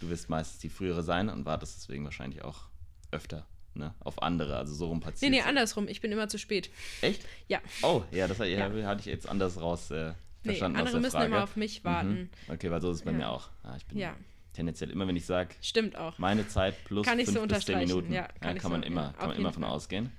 [0.00, 2.64] du wirst meistens die frühere sein und wartest deswegen wahrscheinlich auch
[3.10, 4.56] öfter ne, auf andere.
[4.56, 5.30] Also so rum Nee, passiert.
[5.32, 5.88] nee, andersrum.
[5.88, 6.70] Ich bin immer zu spät.
[7.00, 7.24] Echt?
[7.48, 7.60] Ja.
[7.82, 8.70] Oh, ja, das hatte, Ja.
[8.86, 10.12] hatte ich jetzt anders raus äh,
[10.42, 11.26] Nee, verstanden andere aus der müssen Frage.
[11.26, 12.30] immer auf mich warten.
[12.48, 12.52] Mhm.
[12.54, 13.16] Okay, weil so ist es bei Ja.
[13.16, 13.48] mir auch.
[13.64, 14.14] Ja, ich bin Ja.
[14.52, 16.18] tendenziell immer, wenn ich sage, Stimmt auch.
[16.18, 17.78] meine Zeit plus Kann ich so fünf bis zehn.
[17.78, 20.12] Minuten, Ja, ja, kann kann, ich man so- immer, ja, kann man immer von ausgehen.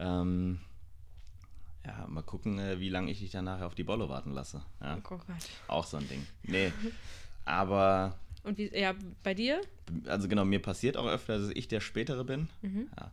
[0.00, 0.60] Ähm,
[1.84, 4.62] ja, mal gucken, äh, wie lange ich dich dann nachher auf die Bolle warten lasse.
[4.80, 5.20] Ja, Oh Gott.
[5.66, 6.26] auch so ein Ding.
[6.44, 6.72] Nee,
[7.44, 9.60] aber Und wie, ja, bei dir?
[10.06, 12.48] also genau, mir passiert auch öfter, dass ich der Spätere bin.
[12.62, 12.88] Mhm.
[12.98, 13.10] Ja.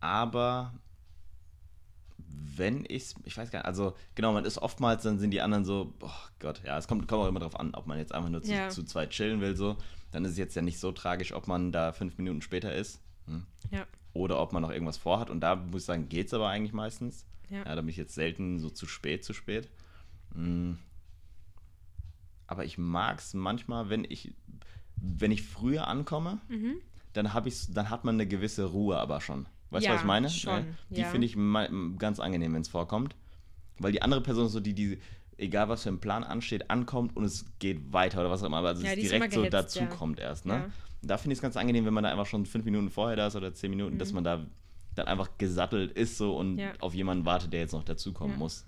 [0.00, 0.74] Aber
[2.56, 5.64] wenn ich ich weiß gar nicht, also genau, man ist oftmals, dann sind die anderen
[5.64, 8.30] so, oh Gott, ja, es kommt, kommt auch immer drauf an, ob man jetzt einfach
[8.30, 8.68] nur zu, Ja.
[8.68, 9.76] zu zweit chillen will, so.
[10.12, 13.00] Dann ist es jetzt ja nicht so tragisch, ob man da fünf Minuten später ist.
[13.26, 13.44] Hm?
[13.70, 13.86] Ja.
[14.12, 15.28] Oder ob man noch irgendwas vorhat.
[15.28, 17.26] Und da muss ich sagen, geht es aber eigentlich meistens.
[17.50, 17.58] Ja.
[17.64, 19.68] Ja, da bin ich jetzt selten so zu spät, zu spät.
[20.34, 20.74] Mm.
[22.46, 24.32] Aber ich mag es manchmal, wenn ich,
[24.96, 26.74] wenn ich früher ankomme, Mhm.
[27.12, 29.46] dann, ich's, dann hat man eine gewisse Ruhe aber schon.
[29.70, 30.28] Weißt du, Ja, was ich meine?
[30.30, 30.74] schon, Ne?
[30.90, 31.08] Die ja.
[31.08, 31.36] finde ich
[31.98, 33.14] ganz angenehm, wenn es vorkommt.
[33.78, 34.98] Weil die andere Person ist so, die, die,
[35.36, 38.58] egal was für ein Plan ansteht, ankommt und es geht weiter oder was auch immer.
[38.58, 39.86] Also Ja, es direkt so gehetzt, dazu ja.
[39.86, 40.46] kommt erst.
[40.46, 40.52] Ne?
[40.54, 40.70] Ja.
[41.02, 43.26] Da finde ich es ganz angenehm, wenn man da einfach schon fünf Minuten vorher da
[43.26, 44.46] ist oder zehn Minuten, dass man da
[44.94, 46.58] dann einfach gesattelt ist so und Mhm.
[46.60, 46.72] Ja.
[46.78, 48.38] auf jemanden wartet, der jetzt noch dazukommen Ja.
[48.38, 48.64] muss.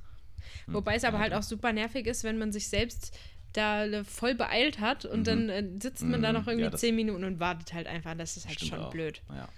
[0.66, 0.74] Hm.
[0.74, 3.16] Wobei es aber halt auch super nervig ist, wenn man sich selbst
[3.56, 5.24] da voll beeilt hat und mhm.
[5.24, 6.24] dann äh, sitzt man mhm.
[6.24, 8.14] da noch irgendwie ja, zehn Minuten und wartet halt einfach.
[8.16, 8.90] Das ist halt schon auch.
[8.90, 9.22] blöd.
[9.30, 9.48] Ja.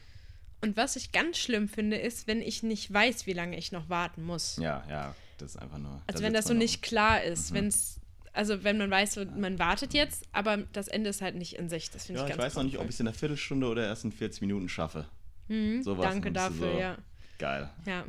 [0.60, 3.88] Und was ich ganz schlimm finde, ist, wenn ich nicht weiß, wie lange ich noch
[3.88, 4.56] warten muss.
[4.56, 6.02] Ja, ja, das ist einfach nur.
[6.06, 7.54] Also wenn das so nicht klar ist, mhm.
[7.56, 8.00] wenn es
[8.32, 11.90] also wenn man weiß, man wartet jetzt, aber das Ende ist halt nicht in sich.
[11.90, 13.66] Das finde ja, ich ganz Ich weiß noch nicht, ob ich es in einer Viertelstunde
[13.66, 15.06] oder erst in 40 Minuten schaffe.
[15.48, 16.98] Mhm, Sowas danke dafür, so ja.
[17.38, 17.68] Geil.
[17.84, 18.04] Ja.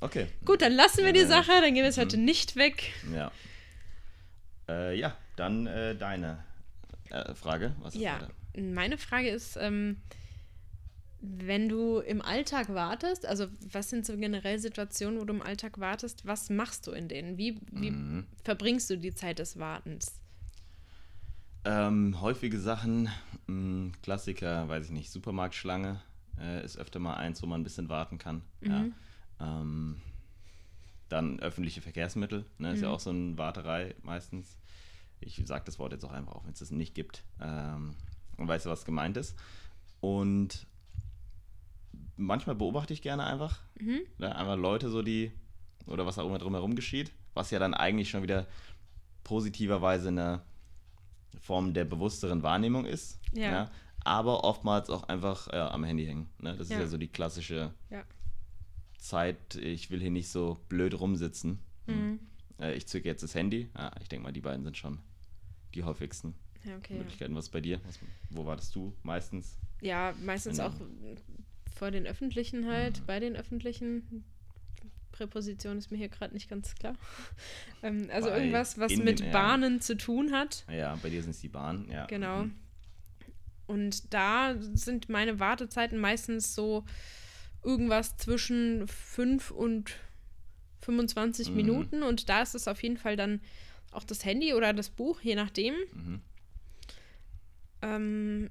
[0.00, 0.26] Okay.
[0.44, 2.24] Gut, dann lassen wir die Sache, dann gehen wir heute mhm.
[2.24, 2.92] nicht weg.
[3.14, 3.30] Ja.
[4.68, 6.44] Äh, ja, dann äh, deine
[7.10, 7.74] äh, Frage.
[7.80, 8.30] Was ist ja, weiter?
[8.56, 9.98] meine Frage ist, ähm,
[11.20, 15.78] wenn du im Alltag wartest, also was sind so generell Situationen, wo du im Alltag
[15.78, 17.38] wartest, was machst du in denen?
[17.38, 18.26] Wie, wie mhm.
[18.44, 20.20] verbringst du die Zeit des Wartens?
[21.64, 23.10] Ähm, häufige Sachen, mh,
[23.48, 26.00] hm, Klassiker, weiß ich nicht, Supermarktschlange
[26.38, 28.42] äh, ist öfter mal eins, wo man ein bisschen warten kann.
[28.60, 28.94] Mhm.
[29.40, 29.60] Ja.
[29.60, 30.00] Ähm,
[31.08, 32.84] dann öffentliche Verkehrsmittel, ne, ist mhm.
[32.84, 34.58] ja auch so eine Warterei meistens.
[35.20, 37.22] Ich sage das Wort jetzt auch einfach, auch wenn es das nicht gibt.
[37.40, 37.94] Ähm,
[38.36, 39.36] und weißt du, was gemeint ist.
[40.00, 40.66] Und
[42.16, 43.60] manchmal beobachte ich gerne einfach.
[43.80, 44.00] Mhm.
[44.18, 45.32] Ne, einfach Leute, so die,
[45.86, 48.46] oder was auch immer drumherum geschieht, was ja dann eigentlich schon wieder
[49.24, 50.42] positiverweise eine
[51.40, 53.18] Form der bewussteren Wahrnehmung ist.
[53.32, 53.50] Ja.
[53.50, 53.70] ja
[54.06, 56.28] aber oftmals auch einfach ja, am Handy hängen.
[56.38, 56.56] Ne?
[56.56, 56.76] Das ja.
[56.76, 58.04] ist ja so die klassische ja.
[59.06, 61.58] Zeit, ich will hier nicht so blöd rumsitzen.
[61.86, 62.20] Mhm.
[62.60, 63.68] Äh, ich zücke jetzt das Handy.
[63.76, 64.98] Ja, ich denke mal, die beiden sind schon
[65.74, 66.34] die häufigsten
[66.78, 67.34] okay, Möglichkeiten.
[67.34, 67.80] Was bei dir?
[67.86, 67.98] Was,
[68.30, 69.58] wo wartest du meistens?
[69.80, 70.72] Ja, meistens auch
[71.76, 73.06] vor den Öffentlichen halt, mhm.
[73.06, 74.24] bei den Öffentlichen.
[75.12, 76.94] Präposition ist mir hier gerade nicht ganz klar.
[77.82, 80.64] ähm, also bei irgendwas, was mit Bahnen zu tun hat.
[80.70, 82.04] Ja, bei dir sind es die Bahnen, ja.
[82.04, 82.44] Genau.
[82.44, 82.54] Mhm.
[83.66, 86.84] Und da sind meine Wartezeiten meistens so
[87.66, 89.96] irgendwas zwischen 5 und
[90.82, 91.56] 25 mhm.
[91.56, 92.02] Minuten.
[92.02, 93.40] Und da ist es auf jeden Fall dann
[93.92, 95.74] auch das Handy oder das Buch, je nachdem.
[95.92, 96.20] Mhm.
[97.82, 98.48] Ähm,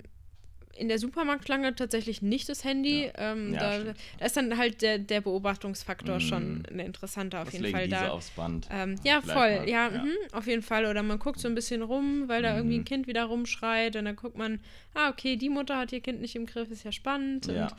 [0.78, 3.06] in der Supermarktschlange tatsächlich nicht das Handy.
[3.06, 3.32] Ja.
[3.32, 6.20] Ähm, ja, da, da, ist dann halt der, der Beobachtungsfaktor mm.
[6.20, 8.10] schon ein interessanter auf Was jeden Fall da.
[8.10, 8.68] Aufs Band.
[8.70, 9.60] Ähm, ja, voll.
[9.60, 9.70] Mal.
[9.70, 10.04] Ja, ja.
[10.04, 10.86] Mh, auf jeden Fall.
[10.86, 12.58] Oder man guckt so ein bisschen rum, weil da mm.
[12.58, 12.86] irgendwie ein mhm.
[12.86, 14.60] Kind wieder rumschreit und dann guckt man,
[14.94, 17.48] ah, okay, die Mutter hat ihr Kind nicht im Griff, ist ja spannend.
[17.48, 17.74] Und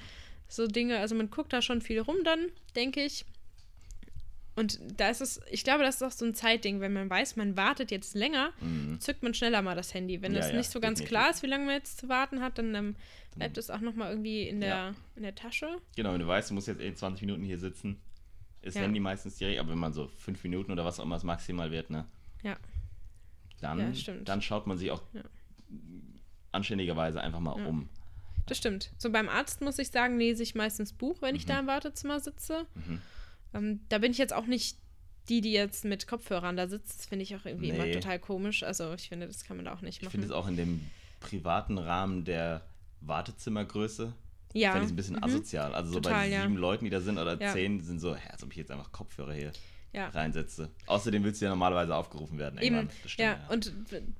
[0.48, 0.98] so Dinge.
[0.98, 3.24] Also man guckt da schon viel rum dann, denke ich.
[4.56, 7.36] Und da ist es, ich glaube, das ist auch so ein Zeitding, wenn man weiß,
[7.36, 8.98] man wartet jetzt länger, mhm.
[9.00, 10.22] zückt man schneller mal das Handy.
[10.22, 11.08] Wenn ja, das ja, nicht so ganz definitiv.
[11.10, 12.96] klar ist, wie lange man jetzt zu warten hat, dann ähm,
[13.36, 14.94] bleibt es auch nochmal irgendwie in der, ja.
[15.14, 15.68] in der Tasche.
[15.94, 18.00] Genau, wenn du weißt, du musst jetzt eh 20 Minuten hier sitzen,
[18.62, 21.22] ist Handy meistens direkt, aber wenn man so 5 Minuten oder was auch immer es
[21.22, 22.06] maximal wird, ne?
[22.42, 22.56] Ja.
[23.60, 23.94] Dann,
[24.24, 25.02] dann schaut man sich auch
[26.52, 27.88] anständigerweise einfach mal um.
[28.46, 28.92] Das stimmt.
[28.98, 31.36] So beim Arzt muss ich sagen, lese ich meistens Buch, wenn mhm.
[31.36, 32.66] ich da im Wartezimmer sitze.
[32.74, 33.00] Mhm.
[33.54, 34.78] Ähm, da bin ich jetzt auch nicht
[35.28, 36.98] die, die jetzt mit Kopfhörern da sitzt.
[36.98, 37.78] Das finde ich auch irgendwie nee.
[37.78, 38.62] immer total komisch.
[38.62, 40.06] Also ich finde, das kann man da auch nicht machen.
[40.06, 40.80] Ich finde es auch in dem
[41.20, 42.64] privaten Rahmen der
[43.00, 44.12] Wartezimmergröße.
[44.52, 44.72] Ja.
[44.72, 45.24] Finde ich ein bisschen mhm.
[45.24, 45.74] asozial.
[45.74, 46.60] Also so bei sieben ja.
[46.60, 47.52] Leuten, die da sind, oder ja.
[47.52, 49.52] zehn, sind so, als ob ich jetzt einfach Kopfhörer hier
[49.92, 50.08] ja.
[50.08, 50.70] reinsetze.
[50.86, 52.60] Außerdem willst du ja normalerweise aufgerufen werden.
[52.60, 52.88] Eben.
[53.06, 53.32] Stimmt, ja.
[53.32, 53.72] ja, und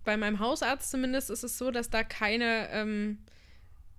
[0.05, 3.19] bei meinem Hausarzt zumindest ist es so, dass da keine ähm,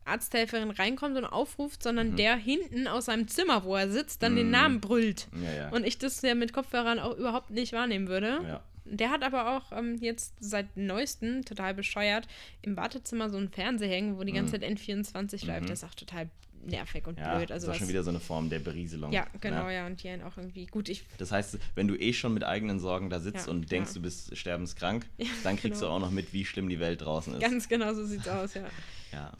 [0.07, 2.15] Arzthelferin reinkommt und aufruft, sondern mhm.
[2.15, 4.37] der hinten aus seinem Zimmer, wo er sitzt, dann mhm.
[4.37, 5.27] den Namen brüllt.
[5.43, 5.69] Ja, ja.
[5.69, 8.39] Und ich das ja mit Kopfhörern auch überhaupt nicht wahrnehmen würde.
[8.47, 8.61] Ja.
[8.85, 12.25] Der hat aber auch ähm, jetzt seit neuestem, total bescheuert,
[12.61, 14.61] im Wartezimmer so einen Fernseher hängen, wo die ganze mhm.
[14.61, 15.63] Zeit N24 läuft.
[15.63, 15.67] Mhm.
[15.67, 16.29] Das ist auch total
[16.67, 17.51] nervig und blöd.
[17.51, 19.11] Also das ist schon wieder so eine Form der Berieselung.
[19.11, 19.85] Ja, genau, ja.
[19.85, 20.89] Und die einen auch irgendwie gut.
[20.89, 24.01] Ich das heißt, wenn du eh schon mit eigenen Sorgen da sitzt und denkst, du
[24.01, 25.05] bist sterbenskrank,
[25.43, 25.93] dann kriegst genau.
[25.93, 27.41] du auch noch mit, wie schlimm die Welt draußen ist.
[27.41, 28.65] Ganz genau so sieht's aus, ja.
[29.11, 29.31] ja,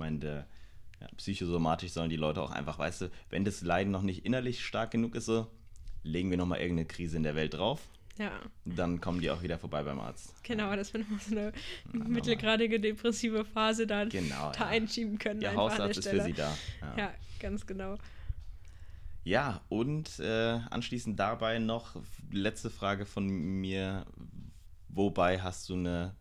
[0.00, 0.46] meine, der
[1.00, 4.64] ja, psychosomatisch sollen die Leute auch einfach, weißt du, wenn das Leiden noch nicht innerlich
[4.64, 5.46] stark genug ist, so,
[6.02, 7.80] legen wir nochmal irgendeine Krise in der Welt drauf.
[8.18, 8.32] Ja.
[8.66, 10.34] Dann kommen die auch wieder vorbei beim Arzt.
[10.42, 11.52] Genau, dass wir nochmal so eine
[11.94, 14.66] ja, mittelgradige depressive Phase dann genau, da ja.
[14.66, 15.40] einschieben können.
[15.40, 16.54] Der Hausarzt ist für sie da.
[16.98, 17.96] Ja, ganz genau.
[19.24, 21.96] Ja, und äh, anschließend dabei noch
[22.30, 24.04] letzte Frage von mir.
[24.88, 26.14] Wobei hast du eine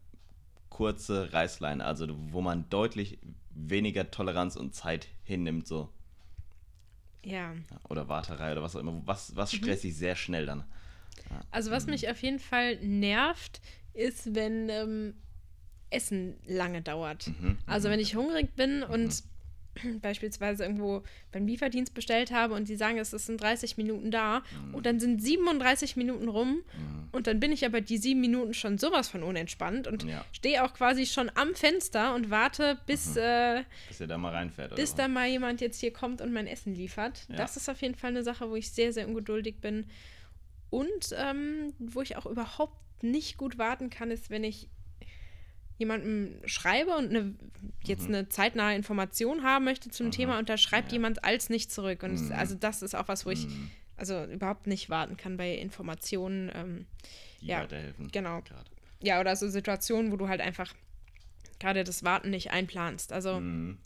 [0.70, 3.18] kurze Reißleine, also wo man deutlich
[3.68, 5.90] weniger Toleranz und Zeit hinnimmt, so.
[7.24, 7.54] Ja.
[7.90, 9.02] Oder Warterei oder was auch immer.
[9.06, 9.58] Was, was mhm.
[9.58, 10.64] stresst dich sehr schnell dann?
[11.52, 11.92] Also, was mhm.
[11.92, 13.62] mich auf jeden Fall nervt,
[13.94, 15.14] ist, wenn ähm,
[15.90, 17.28] Essen lange dauert.
[17.28, 17.58] Mhm.
[17.66, 17.94] Also, mhm.
[17.94, 19.30] wenn ich hungrig bin und mhm.
[20.02, 24.76] beispielsweise irgendwo beim Lieferdienst bestellt habe und die sagen, es sind 30 Minuten da mhm.
[24.76, 27.10] und dann sind 37 Minuten rum mhm.
[27.12, 30.26] und dann bin ich aber die sieben Minuten schon sowas von unentspannt und ja.
[30.32, 33.22] stehe auch quasi schon am Fenster und warte, bis, mhm.
[33.22, 34.76] äh, bis er da mal reinfährt.
[34.76, 37.26] Bis da mal jemand jetzt hier kommt und mein Essen liefert.
[37.30, 37.36] Ja.
[37.36, 39.86] Das ist auf jeden Fall eine Sache, wo ich sehr, sehr ungeduldig bin.
[40.70, 44.70] Und ähm, wo ich auch überhaupt nicht gut warten kann, ist, wenn ich
[45.80, 47.34] jemandem schreibe und eine,
[47.84, 48.16] jetzt Mhm.
[48.16, 50.12] eine zeitnahe Information haben möchte zum Aha.
[50.12, 50.98] Thema und da schreibt Ja.
[50.98, 52.04] jemand als nicht zurück.
[52.04, 52.34] Und es- Mhm.
[52.34, 53.72] also das ist auch was, wo ich Mhm.
[53.98, 56.52] also überhaupt nicht warten kann bei Informationen.
[56.54, 56.86] Ähm,
[57.42, 58.10] Die Ja, weiterhelfen.
[58.12, 58.42] genau.
[58.42, 58.70] Gerade.
[59.02, 60.74] ja, oder so Situationen, wo du halt einfach
[61.60, 63.12] gerade das Warten nicht einplanst.
[63.14, 63.78] Also Mhm.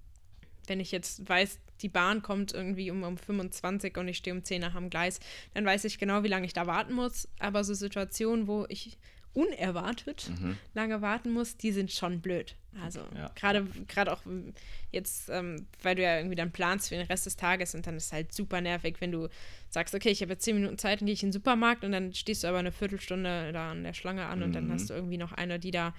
[0.68, 4.44] wenn ich jetzt weiß, die Bahn kommt irgendwie um, um 25 und ich stehe um
[4.44, 5.20] 10 nach am Gleis,
[5.54, 7.28] dann weiß ich genau, wie lange ich da warten muss.
[7.40, 8.98] Aber so Situationen, wo ich
[9.34, 10.58] unerwartet Mhm.
[10.74, 12.56] lange warten muss, die sind schon blöd.
[12.82, 13.30] Also Ja.
[13.36, 14.54] gerade gerade auch ähm,
[14.92, 17.96] jetzt, ähm, weil du ja irgendwie dann planst für den Rest des Tages und dann
[17.98, 19.28] ist es halt super nervig, wenn du
[19.70, 21.92] sagst, okay, ich habe jetzt 10 Minuten Zeit, dann gehe ich in den Supermarkt und
[21.92, 24.72] dann stehst du aber eine Viertelstunde da an der Schlange an und dann Mhm.
[24.72, 25.94] hast du irgendwie noch eine, die da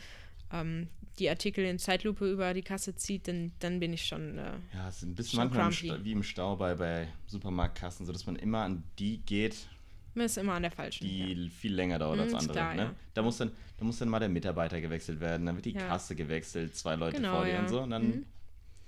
[0.52, 0.88] ähm,
[1.20, 4.88] die Artikel in Zeitlupe über die Kasse zieht, dann, dann bin ich schon äh, Ja,
[4.88, 5.66] es ist ein bisschen manchmal
[5.96, 9.68] im wie im Stau bei, bei Supermarktkassen, so dass man immer an die geht,
[10.14, 11.04] man ist immer an der falschen.
[11.06, 12.52] die viel länger dauert Mhm, als ist andere.
[12.52, 12.82] klar, ne?
[12.82, 12.94] ja.
[13.14, 15.86] da, muss dann, da muss dann mal der Mitarbeiter gewechselt werden, dann wird die Ja.
[15.86, 17.60] Kasse gewechselt, zwei Leute Genau, vor dir ja.
[17.60, 17.80] und so.
[17.82, 18.26] Und dann, Mhm.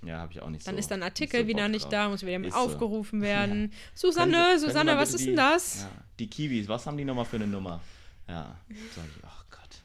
[0.07, 0.79] ja, habe ich auch nicht Dann so.
[0.79, 1.91] ist dann Artikel so wieder Bock nicht drauf.
[1.91, 2.59] da, muss wieder Ist so.
[2.59, 3.69] aufgerufen werden.
[3.69, 5.81] Können Susanne, können Susanne, mal was ist die, denn das?
[5.81, 7.81] Ja, die Kiwis, was haben die nochmal für eine Nummer?
[8.27, 8.57] Ja,
[8.95, 9.81] sag ich, ach Gott.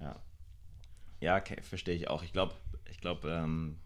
[0.00, 0.16] Ja,
[1.20, 2.22] ja okay, verstehe ich auch.
[2.22, 2.54] Ich glaube,
[2.90, 3.76] ich glaube, ähm,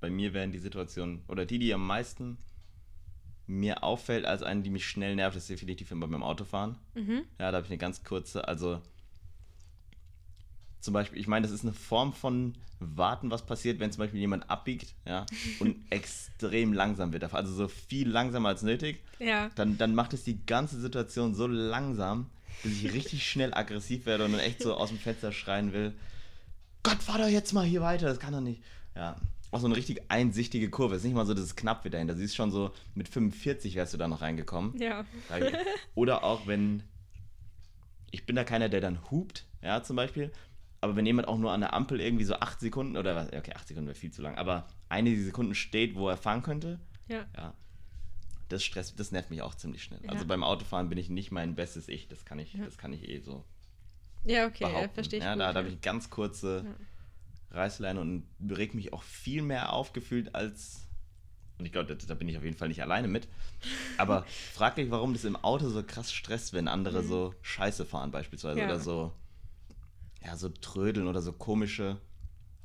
[0.00, 2.38] bei mir wären die Situationen, oder die, die am meisten
[3.46, 6.76] mir auffällt, als eine, die mich schnell nervt, ist definitiv immer beim Autofahren.
[6.94, 7.22] Mhm.
[7.38, 8.80] Ja, da habe ich eine ganz kurze, also
[10.80, 14.20] zum Beispiel, ich meine, das ist eine Form von Warten, was passiert, wenn zum Beispiel
[14.20, 15.26] jemand abbiegt, ja,
[15.60, 17.32] und extrem langsam wird.
[17.32, 19.00] Also so viel langsamer als nötig.
[19.18, 19.50] Ja.
[19.54, 22.28] Dann, dann macht es die ganze Situation so langsam,
[22.64, 25.94] dass ich richtig schnell aggressiv werde und dann echt so aus dem Fenster schreien will:
[26.82, 28.60] Gott, fahr doch jetzt mal hier weiter, das kann doch nicht.
[28.96, 29.16] Ja.
[29.52, 30.94] Auch so eine richtig einsichtige Kurve.
[30.96, 32.16] Es ist nicht mal so, dass es knapp wird dahinter.
[32.16, 34.76] Sie ist schon so, mit 45 wärst du da noch reingekommen.
[34.80, 35.04] Ja.
[35.94, 36.82] Oder auch wenn,
[38.10, 40.32] ich bin da keiner, der dann hupt, ja, zum Beispiel.
[40.80, 43.52] Aber wenn jemand auch nur an der Ampel irgendwie so acht Sekunden oder was, okay,
[43.54, 47.24] acht Sekunden wäre viel zu lang, aber eine Sekunden steht, wo er fahren könnte, Ja.
[47.36, 47.54] ja,
[48.48, 50.00] das stresst, das nervt mich auch ziemlich schnell.
[50.02, 50.10] Ja.
[50.10, 52.64] Also beim Autofahren bin ich nicht mein bestes Ich, das kann ich, Ja.
[52.64, 53.44] das kann ich eh so
[54.24, 54.94] Ja, okay, behaupten.
[54.94, 55.24] verstehe ich.
[55.24, 56.64] ja, gut, da, da habe ich ganz kurze
[57.52, 60.88] Reißleine und reg mich auch viel mehr aufgefühlt als.
[61.58, 63.28] Und ich glaube, da, da bin ich auf jeden Fall nicht alleine mit.
[63.98, 64.24] Aber
[64.54, 68.54] frag dich, warum das im Auto so krass stresst, wenn andere so Scheiße fahren, beispielsweise.
[68.54, 68.60] Mhm.
[68.60, 68.66] Ja.
[68.66, 69.12] Oder so.
[70.24, 71.98] Ja, so trödeln oder so komische.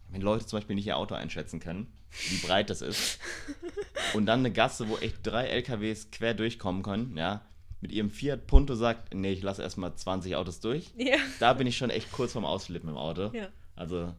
[0.10, 1.92] Wenn Leute zum Beispiel nicht ihr Auto einschätzen können,
[2.30, 3.20] wie breit das ist.
[4.14, 7.42] und dann eine Gasse, wo echt drei LKWs quer durchkommen können, ja.
[7.82, 11.18] Mit ihrem Fiat Punto sagt, nee, ich lasse erstmal 20 Autos durch Ja.
[11.40, 13.30] da bin ich schon echt kurz vorm Ausflippen im Auto.
[13.34, 13.50] Ja.
[13.76, 14.16] Also,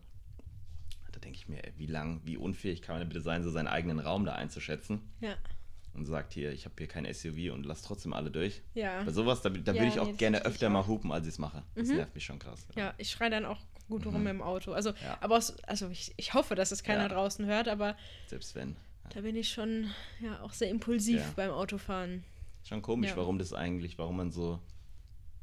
[1.29, 4.25] denke ich mir, wie lang, wie unfähig kann man bitte sein, so seinen eigenen Raum
[4.25, 5.01] da einzuschätzen?
[5.21, 5.35] Ja.
[5.93, 8.63] Und sagt hier, ich habe hier kein SUV und lass trotzdem alle durch.
[8.75, 9.03] Ja.
[9.03, 10.87] Bei sowas, da, da Ja, würde ich auch nee, gerne öfter mal auch.
[10.87, 11.63] hupen, als ich es mache.
[11.75, 11.97] Das Mhm.
[11.97, 12.67] nervt mich schon krass.
[12.77, 13.59] Ja, ich schreie dann auch
[13.91, 14.73] gut rum im Auto.
[14.73, 15.19] Also, Ja.
[15.21, 17.09] aber aus, also ich, ich hoffe, dass es keiner Ja.
[17.09, 17.95] draußen hört, aber
[18.27, 18.77] Selbst wenn.
[19.13, 21.33] da bin ich schon ja auch sehr impulsiv Ja.
[21.37, 22.23] beim Autofahren.
[22.67, 23.17] Schon komisch, Ja.
[23.19, 24.61] warum das eigentlich, warum man so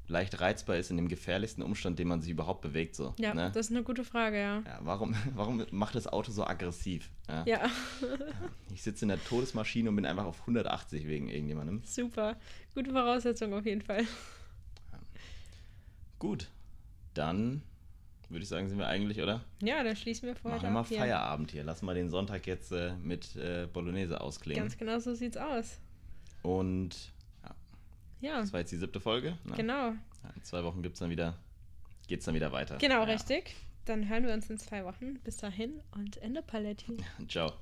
[0.07, 2.95] leicht reizbar ist in dem gefährlichsten Umstand, den man sich überhaupt bewegt.
[2.95, 3.51] So, Ja, ne?
[3.53, 4.59] das ist eine gute Frage, ja.
[4.65, 7.09] ja, warum, warum macht das Auto so aggressiv?
[7.27, 7.43] Ja.
[7.45, 7.69] Ja,
[8.73, 11.81] Ich sitze in der Todesmaschine und bin einfach auf 180 wegen irgendjemandem.
[11.85, 12.35] super.
[12.73, 14.03] Gute Voraussetzung auf jeden Fall.
[16.19, 16.49] Gut,
[17.13, 17.61] dann
[18.29, 19.43] würde ich sagen, sind wir eigentlich, oder?
[19.61, 20.97] Ja, dann schließen wir vorher Machen wir mal hier.
[20.99, 21.63] Feierabend hier.
[21.63, 24.63] Lassen wir den Sonntag jetzt äh, mit äh, Bolognese ausklingen.
[24.63, 25.79] Ganz genau so sieht's aus.
[26.41, 27.13] Und
[28.21, 29.37] ja, das war jetzt die siebte Folge.
[29.43, 29.55] Ne?
[29.55, 29.89] genau.
[30.35, 31.35] In zwei Wochen gibt's dann wieder,
[32.07, 32.77] geht's dann wieder weiter.
[32.77, 33.03] Genau, ja.
[33.03, 33.55] richtig.
[33.85, 35.19] Dann hören wir uns in zwei Wochen.
[35.23, 36.97] Bis dahin und Ende Paletti.
[37.27, 37.53] Ciao.